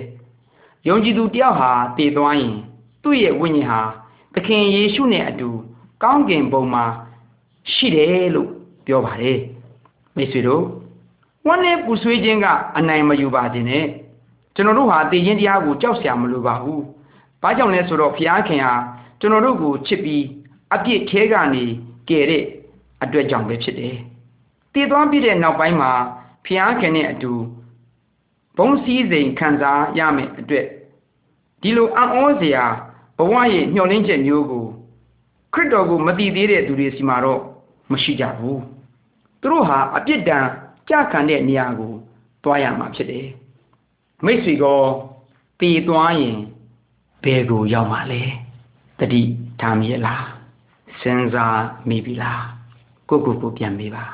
[0.88, 2.56] ယုံကြည်သူတယောက်ဟာတည်သွားရင်
[3.02, 3.80] သူ့ရဲ့ဝိညာဉ်ဟာ
[4.34, 5.48] သခင်ယေရှုနဲ့အတူ
[6.02, 6.84] ကောင်းကင်ဘုံမှာ
[7.72, 8.50] ရှိတယ်လို့
[8.86, 9.38] ပြောပါတယ်
[10.16, 10.64] မိတ်ဆွေတို့
[11.46, 12.46] ဝမ်းနဲ့ပူဆွေးခြင်းက
[12.78, 13.86] အနိုင်မယူပါခြင်းနဲ့
[14.54, 16.82] ကျွန်တော်တို့ဟာတည်ခြင်းတရားကိုကြောက်စရာမလိုပါဘူး
[17.42, 18.74] ဘာကြောင့်လဲဆိုတော့ဘုရားခင်ဟာ
[19.20, 20.24] ကျွန်တော်တို့ကိုချစ်ပြီး
[20.74, 21.64] အပြစ်ထဲကနေ
[22.08, 22.44] ကယ်တဲ့
[23.02, 23.96] အတွက်ကြောင့်ပဲဖြစ်တယ်
[24.72, 25.92] တည်သွားပြတဲ့နောက်ပိုင်းမှာ
[26.44, 27.32] ဘုရားခင်နဲ့အတူ
[28.58, 30.66] ဘုံစည်းစိမ်ခံစားရမယ်အတွက်
[31.62, 32.64] ဒီလိုအံ့ဩစရာ
[33.18, 34.66] ဘဝရဲ့မျှော်လင့်ချက်မျိုးကို
[35.54, 37.40] ခရစ်တော်ကိုမတည်သေးတဲ့သူတွေစီမှာတော့
[37.92, 38.62] မရှိကြဘူး
[39.40, 40.46] သူတို့ဟာအပြစ်ဒဏ်
[40.88, 41.92] ကြခံတဲ့နေရာကို
[42.44, 43.28] တွားရမှာဖြစ်တယ်
[44.24, 44.80] မိတ်ဆွေကော
[45.60, 46.38] တည်သွားရင်
[47.24, 48.22] ဘယ်ကိုရောက်မှာလဲ
[48.98, 49.22] တတိ
[49.60, 50.26] ထားမိရလား
[51.00, 52.44] စဉ်းစားမိပြီလား
[53.08, 54.04] ကိုကိုကိုပြန်မေးပါ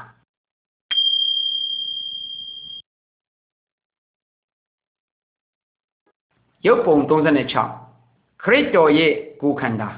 [6.66, 9.90] ရုပ်ပုံ36ခရစ်တော်ရဲ့ကိုယ်ခန္ဓာ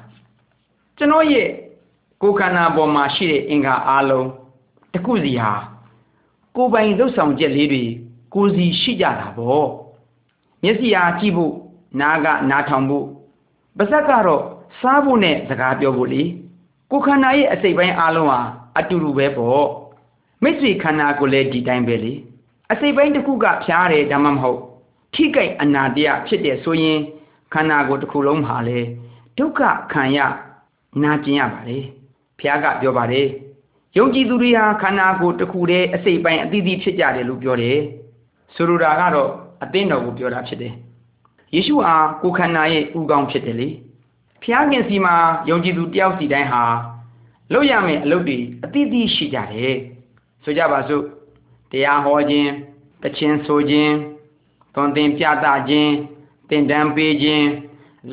[0.97, 1.49] ကျွန်တော်ရဲ့
[2.23, 4.29] ကိုယ်ခန္ဓာပေါ်မှာရှိတဲ့အင်္ဂါအလုံး
[4.93, 5.53] တစ်ခုစီဟာ
[6.57, 7.85] ကိုယ်ပိုင်လှုပ်ဆောင်ချက်လေးတွေ
[8.35, 9.69] ကိုယ်စီရှိကြတာပေါ့
[10.63, 11.55] မျက်စိအားကြည့်ဖို့
[12.01, 13.07] နားကနားထောင်ဖို့
[13.77, 14.43] ပါးစပ်ကတော့
[14.81, 16.23] စားဖို့နဲ့စကားပြောဖို့လေ
[16.91, 18.41] ကိုယ်ခန္ဓာရဲ့အစိတ်ပိုင်းအလုံးဟာ
[18.79, 19.67] အတူတူပဲပေါ့
[20.43, 22.13] မိတ်ဆွေခန္ဓာကိုလည်းဒီတိုင်းပဲလေ
[22.73, 24.61] အစိတ်ပိုင်းတစ်ခုကဖျားတယ်ဒါမှမဟုတ်
[25.15, 26.99] ထိကြိုက်အနာတရဖြစ်တယ်ဆိုရင်
[27.53, 28.79] ခန္ဓာကိုယ်တစ်ခုလုံးမှာလေ
[29.39, 29.61] ဒုက္ခ
[29.93, 30.19] ခံရ
[31.03, 31.79] နာကျင်ရပါလေ
[32.39, 33.29] ဘုရားကပြောပါတယ်
[33.97, 37.79] ယုံကြည်သူတွေဟာခန္ဓာကိုယ်တစ်ခုတည်းအစိတ်ပိုင်းအသီးသီးဖြစ်ကြတယ်လို့ပြောတယ်
[38.55, 39.31] ဆိုလိုတာကတော့
[39.63, 40.75] အသင်းတော်ကိုပြောတာဖြစ်တယ်
[41.55, 43.69] ယေရှုဟာကိုယ်ခန္ဓာရဲ့ဥကောင်းဖြစ်တယ်လေ
[44.43, 45.15] ဘုရားခင်စီမှာ
[45.51, 46.63] ယုံကြည်သူတယောက်စီတိုင်းဟာ
[47.53, 49.75] လုပ်ရမယ့်အလုပ်တွေအသီးသီးရှိကြတယ်
[50.45, 51.05] ဆိုကြပါစို့
[51.71, 52.51] တရားဟောခြင်း
[53.03, 53.95] တခြင်းဆိုခြင်း
[54.75, 55.93] သွန်သင်ပြသခြင်း
[56.49, 57.47] သင်တန်းပေးခြင်း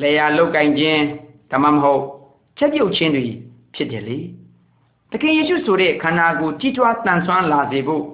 [0.00, 1.02] လေယာလုတ်ကင်ခြင်း
[1.50, 2.02] ဒါမှမဟုတ်
[2.58, 3.26] ချက်ပြုတ်ခြင်းတွေ
[3.74, 4.18] ဖြစ်တယ်လေ
[5.10, 8.04] သခင်ယေရှုဆိုတဲ့ခန္ဓာကိုကြီးထွားတန်ဆွမ်းလာစေဖို့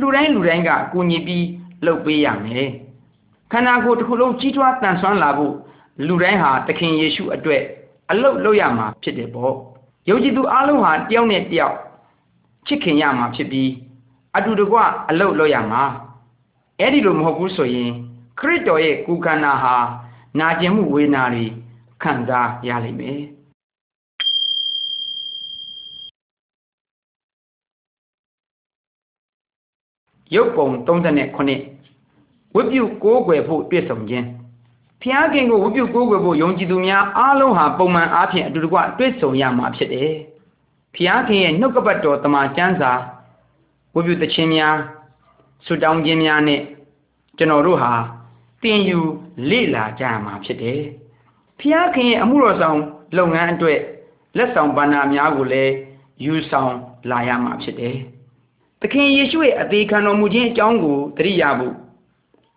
[0.00, 1.46] လူတိုင်းလူတိုင်းကကူညီပြီး
[1.84, 2.68] လှုပ်ပေးရမယ်
[3.52, 5.54] ခန္ဓာကိုယ်တစ်ခုလုံးကြီးထွားတန်ဆွမ်းလာဖို့
[6.06, 7.62] လူတိုင်းဟာသခင်ယေရှုအတွက်
[8.10, 9.54] အလုတ်လုပ်ရမှာဖြစ်တယ်ပေါ့
[10.08, 11.76] ယုံကြည်သူအလုံးဟာတယောက်နဲ့တယောက်
[12.66, 13.70] ချစ်ခင်ရမှာဖြစ်ပြီး
[14.36, 14.78] အတူတကွ
[15.10, 15.82] အလုတ်လုပ်ရမှာ
[16.80, 17.90] အဲ့ဒီလိုမဟုတ်ဘူးဆိုရင်
[18.38, 19.76] ခရစ်တော်ရဲ့ကုခန္ဓာဟာ
[20.38, 21.44] နာကျင်မှုဝေဒနာတွေ
[22.02, 23.20] ခံစားရလိမ့်မယ်
[30.34, 34.26] ရုပ်ပုံ39ဝိပုကိုးကွယ်ဖို့တွေ့ဆုံခြင်း
[35.02, 40.12] ဖျားခင်ကိုဝိပုကိုးကွယ်ဖို့ယုံကြည်သူများအားလုံးဟာပုံမှန်အားဖြင့်အတူတကွတွေ့ဆုံရမှာဖြစ်တယ်
[40.94, 42.92] ဖျားခင်ရဲ့နှုတ်ကပတ်တော်တမန်ကျမ်းစာ
[43.94, 44.76] ဝိပုသခြင်းများ
[45.66, 46.60] ဆုတောင်းခြင်းများနဲ့
[47.38, 47.92] ကျွန်တော်တို့ဟာ
[48.62, 48.98] သင်ယူ
[49.50, 50.80] လေ့လာကြရမှာဖြစ်တယ်။
[51.60, 52.78] ဖျားခင်ရဲ့အမှုတော်ဆောင်
[53.16, 53.80] လုပ်ငန်းအတွက်
[54.36, 55.72] လက်ဆောင်ပန္နာများကိုလည်း
[56.24, 56.74] ယူဆောင်
[57.10, 57.96] လာရမှာဖြစ်တယ်။
[58.80, 61.74] သခင်ယေရှုရဲ့အသေးခံတော်မူခြင်းအကြောင်းကိုသတိရဖို့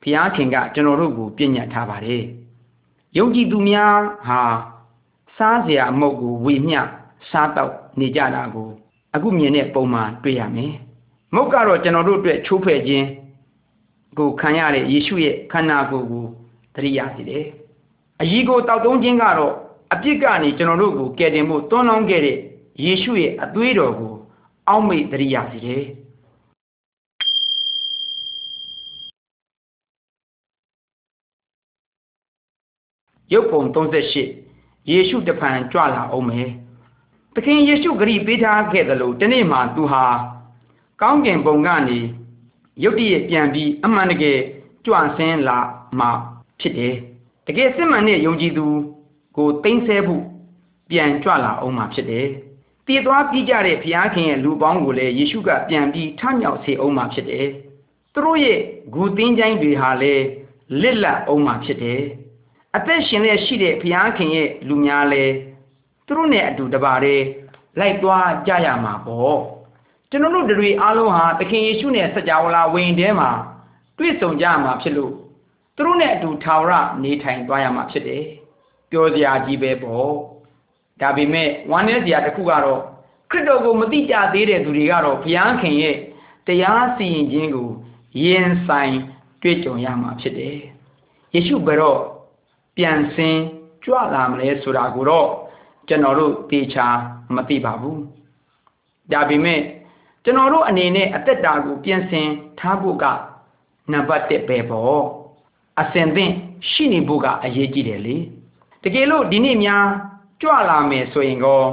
[0.04, 2.24] ဖျားခင်ကကျွန်တော်တို့ကိုပြညတ်ထားပါတယ်။
[3.18, 3.98] ယုံကြည်သူများ
[4.28, 4.42] ဟာ
[5.38, 6.82] စားစရာအမုတ်ကိုဝေမျှ
[7.30, 8.70] စားတော့နေကြတာကို
[9.16, 10.74] အခုမြင်တဲ့ပုံမှန်တွေ့ရမယ်။
[11.36, 13.08] မုတ်ကတော့ကျွန်တော်တို့အတွက်ချိုးဖဲ့ခြင်း
[14.20, 16.26] ကိုခံရတဲ့ယေရှုရဲ့ခန္ဓာကိုယ်ကို
[16.76, 17.46] သတိရစေတယ်။
[18.22, 19.54] အကြီးကိုတောက်တုံးခြင်းကတော့
[19.94, 22.38] အပြစ်ကနေကျွန်တော်တို့ကိုကယ်တင်ဖို့တွန်းလောင်းခဲ့တဲ့
[22.84, 24.14] ယေရှုရဲ့အသွေးတော်ကို
[24.68, 25.84] အောက်မေ့သတိရစေတယ်။
[33.34, 36.50] ရုပ်ပုံ38ယေရှုတဖန်ကြွလာအောင်မယ်
[37.36, 40.04] သခင်ယေရှုဂရိပေးထားခဲ့သလိုဒီနေ့မှသူဟာ
[41.02, 42.00] ကောင်းကင်ဘုံကနေ
[42.84, 44.40] ရုတ်တရက်ပြန်ပြီးအမှန်တကယ်
[44.86, 45.60] ကြွဆင်းလာ
[46.00, 46.08] မှ
[46.60, 46.96] ဖြစ်တယ်
[47.48, 48.66] တကယ်စစ်မှန်တဲ့ယုံကြည်သူ
[49.38, 50.24] ကိုသိမ့်ဆဲဖို့
[50.90, 52.28] ပြန်ကြွလာအောင်မှဖြစ်တယ်
[52.88, 57.48] တည်သွားပြီးကြတဲ့ဘုရားခင်ရဲ့လူပေါင်းကိုလည်းယေရှုကပြန်ပြီးထမြောက်စေအောင်မှဖြစ်တယ်
[58.14, 58.60] သူတို့ရဲ့
[58.94, 60.26] ဂူသင်းချိုင်းတွေဟာလည်း
[60.82, 62.02] လစ်လပ်အောင်မှဖြစ်တယ်
[62.76, 65.26] အသက်ရှင်တဲ့ရှိတဲ့ဘုရားခင်ရဲ့လူများလဲ
[66.08, 67.26] သူတို့နဲ့အတူတပါတည်း
[67.80, 69.40] လိုက်သွားကြရမှာပေါ့
[70.14, 73.30] ကျွန်တော်တို့တွေအားလုံးဟာသခင်ယေရှုနဲ့စကြဝဠာဝင်ထဲမှာ
[73.98, 75.14] တွေ့ဆုံကြမှာဖြစ်လို့
[75.76, 76.72] သူတို့နဲ့အတူထာဝရ
[77.04, 78.24] နေထိုင်သွားရမှာဖြစ်တယ်
[78.90, 80.12] ပြောစရာကြီးပဲပေါ့
[81.02, 82.82] ဒါပေမဲ့ဝမ်းနည်းစရာတစ်ခုကတော့
[83.32, 85.98] ခရစ်တော်ကိုမသိကြသေးတဲ့သူတွေကတော့ဘုရားခင်ရဲ့
[86.48, 87.70] တရားစီရင်ခြင်းကို
[88.24, 88.96] ရင်ဆိုင်
[89.42, 90.58] တွေ့ကြုံရမှာဖြစ်တယ်
[91.34, 92.00] ယေရှုဘယ်တော့
[92.78, 93.42] ပြန်ဆင်း
[93.84, 95.28] ကြွလာမလဲဆိုတာကိုတော့
[95.88, 96.88] ကျွန်တော်တို့သေချာ
[97.36, 98.00] မသိပါဘူး
[99.12, 99.62] ဒါပေမဲ့
[100.24, 103.06] ကျွန်တော်တို့အနေနဲ့အသက်တာကိုပြင်ဆင်ထားဖို့က
[103.92, 105.04] နံပါတ်1ပဲပေါ့
[105.82, 106.34] အစင်သင့်
[106.70, 108.18] ရှိနေဖို့ကအရေးကြီးတယ်လေ
[108.84, 109.86] တကယ်လို့ဒီနေ့များ
[110.42, 111.64] ကြွလာမယ်ဆိုရင်ကော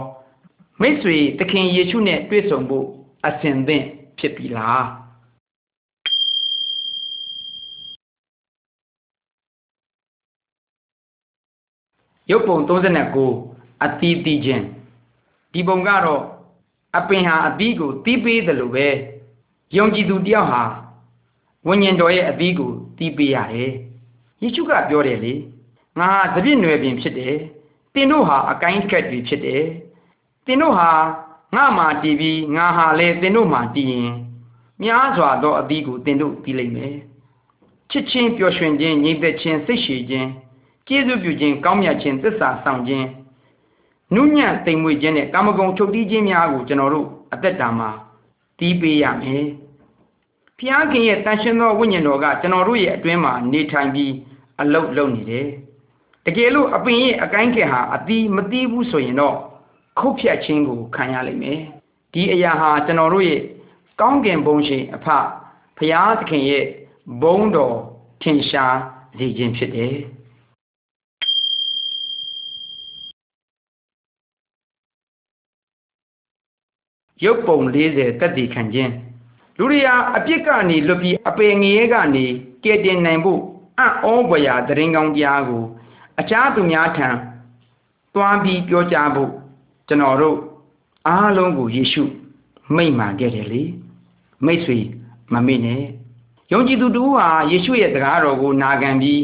[0.80, 2.86] မိတ်ဆွေသခင်ယေရှုနဲ့တွေ့ဆုံဖို့
[3.26, 3.84] အစင်သင့်
[4.18, 4.86] ဖြစ်ပြီလား
[12.30, 12.58] ရုပ်ပုံ
[13.28, 14.64] 39အတီးတီးခြင်း
[15.52, 16.22] ဒီပုံကတော့
[16.96, 18.86] အပင်ဟာအသီးကိုတီးပေးတယ်လို့ပဲ
[19.76, 20.62] ယုံကြည်သူတယောက်ဟာ
[21.66, 23.72] ဝိညာဉ်တော်ရဲ့အသီးကိုတီးပေးရတယ်
[24.40, 25.34] ယေရှုကပြောတယ်လေ
[25.98, 27.36] ငါဟာသပြည့်နွယ်ပင်ဖြစ်တယ်
[27.94, 29.64] တင်တို့ဟာအကိုင်းကက်တွေဖြစ်တယ်
[30.46, 30.90] တင်တို့ဟာ
[31.56, 34.10] ငါမှတည်ပြီးငါဟာလည်းတင်တို့မှတည်ရင်
[34.82, 36.96] များစွာသောအသီးကိုတင်တို့တီးလိမ့်မယ်
[37.90, 40.28] ချစ်ချင်းပျော်ရွှင်ခြင်းညီသက်ခြင်းစိတ်ရှည်ခြင်း
[40.86, 43.06] ကျေးဇူးပြုခြင်းကောင်းမြတ်ခြင်းသစ္စာဆောင်ခြင်း
[44.14, 47.90] နုညံ့တိမ်မွေ့ခြင်းနဲ့ကာမဂုဏ်ချုပ်တီးခြင်းများကိုကျွန်တော်တို့အသက်တာမှာ
[48.58, 49.44] တီးပေးရမယ်။
[50.58, 54.12] ဖျားခင်ရဲ့တန်ရှင်သောဝိညာဉ်တော်ကကျွန်တော်တို့ရဲ့အတွင်းမှာနေထိုင်ပြီး
[54.60, 55.46] အလုတ်လုပ်နေတယ်။
[56.26, 59.36] တကယ်လို့အပင်ရဲ့အကိုင်းကဲဟာအတီးမတီးဘူးဆိုရင်တော့
[59.98, 61.58] ခုတ်ဖြတ်ခြင်းကိုခံရလိမ့်မယ်။
[62.12, 63.40] ဒီအရာဟာကျွန်တော်တို့ရဲ့
[64.00, 65.06] ကောင်းကင်ဘုံရှင်အဖ
[65.78, 66.64] ဖျားသခင်ရဲ့
[67.22, 67.76] ဘုံတော်
[68.22, 68.76] ထင်ရှား
[69.18, 69.94] စေခြင်းဖြစ်တယ်။
[77.24, 78.92] ရုပ်ပုံ40တက်တည်ခံခြင်း
[79.58, 82.24] လူရိယာအပြစ်ကနေလွတ်ပြီးအပေငရဲကနေ
[82.64, 83.40] ကဲတင်နိုင်ဖို့
[83.78, 85.64] အံ့ဩဖွယ်ရာတရင်ကောင်းတရားကို
[86.20, 87.08] အခြားသူများထံ
[88.14, 89.30] သွားပြီးပြောကြားဖို့
[89.88, 90.38] ကျွန်တော်တို့
[91.08, 92.02] အားလုံးကိုယေရှု
[92.76, 93.62] မိန့်မာခဲ့တယ်လေ
[94.44, 94.78] မိတ်ဆွေ
[95.32, 95.82] မမေ့နဲ့
[96.52, 99.20] ယုံကြည်သူတူဟာယေရှုရဲ့တရားတော်ကိုနာခံပြီး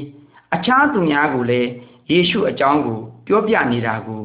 [0.55, 1.69] အခြားသူများကိုလည်း
[2.11, 4.23] ယေရှုအကြောင်းကို ပြောပြနေတာကို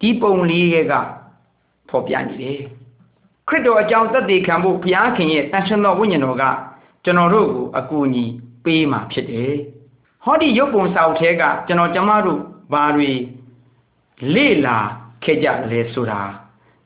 [0.00, 0.92] ဒီပုံလေးက
[1.88, 2.60] ဖော်ပြနေတယ်
[3.48, 6.44] ခရစ်တော်အကြောင်းသက်သေခံဖို့ဘုရားခင်ရဲ့တန်ရှင်သောဝိညာဉ်တော်က
[7.04, 8.24] ကျွန်တော်တို့ကိုအကူအညီ
[8.64, 9.52] ပေးမှာဖြစ်တယ်။
[10.24, 12.40] ဟောဒီရုပ်ပုံစာအုပ်ထဲကကျွန်တော်ကျမတို့
[12.72, 13.10] ဘာတွေ
[14.34, 14.78] လေ့လာ
[15.24, 16.20] ခဲ့ကြလဲဆိုတာ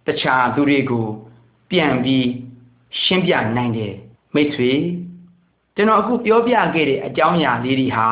[0.07, 1.07] တခြားသူတွေကို
[1.71, 2.27] ပြန်ပြီး
[3.03, 3.95] ရှင်းပြနိုင်တယ်
[4.35, 4.71] မိတ်ဆွေ
[5.77, 8.09] ကျွန်တော်အခုပြောပြခဲ့တဲ့အကြောင်းအရာလေးတွေဟာ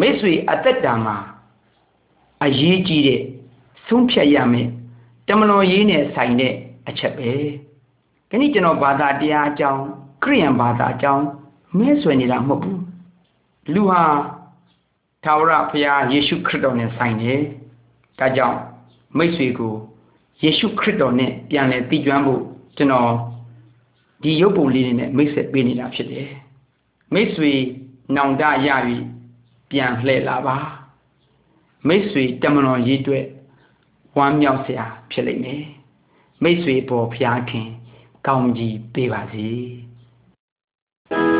[0.00, 1.16] မိတ်ဆွေအသက်တာမှာ
[2.44, 3.22] အရေးကြီးတဲ့
[3.86, 4.68] ဆုံးဖြတ်ရမယ်
[5.28, 6.54] တမလွန်ရေးနဲ့ဆိုင်တဲ့
[6.88, 7.30] အချက်ပဲ
[8.28, 9.82] ဒီနေ့ကျွန်တော်ဘာသာတရားအကြောင်း
[10.22, 11.24] ခရိယန်ဘာသာအကြောင်း
[11.78, 12.80] မဲဆွယ်နေတာမဟုတ်ဘူး
[13.74, 14.02] လူဟာ
[15.24, 17.40] သာဝရဘုရားယေရှုခရစ်တော်နဲ့ဆိုင်တယ်
[18.18, 18.58] ဒါကြောင့်
[19.18, 19.74] မိတ်ဆွေကို
[20.42, 22.42] ယေရှုခရစ်တော်နဲ့ပြန်လည်တည်ကျွမ်းဖို့
[22.76, 23.10] ကျွန်တော်
[24.22, 26.28] ဒီရုပ်ပုံလေးတွေနဲ့မိတ်ဆက်ပေးနေတာဖြစ်တယ်
[27.14, 27.52] မိတ်ဆွေ
[28.16, 29.02] နောင်တရပြီး
[29.70, 30.56] ပြန်လှည့်လာပါ
[31.88, 33.24] မိတ်ဆွေတမန်တော်ရေးအတွက်
[34.16, 35.62] ဝမ်းမြောက်စရာဖြစ်လိမ့်မယ်
[36.42, 37.68] မိတ်ဆွေပေါ်ဖျားခင်
[38.26, 39.48] ကောင်းကြီးပေးပါစေ။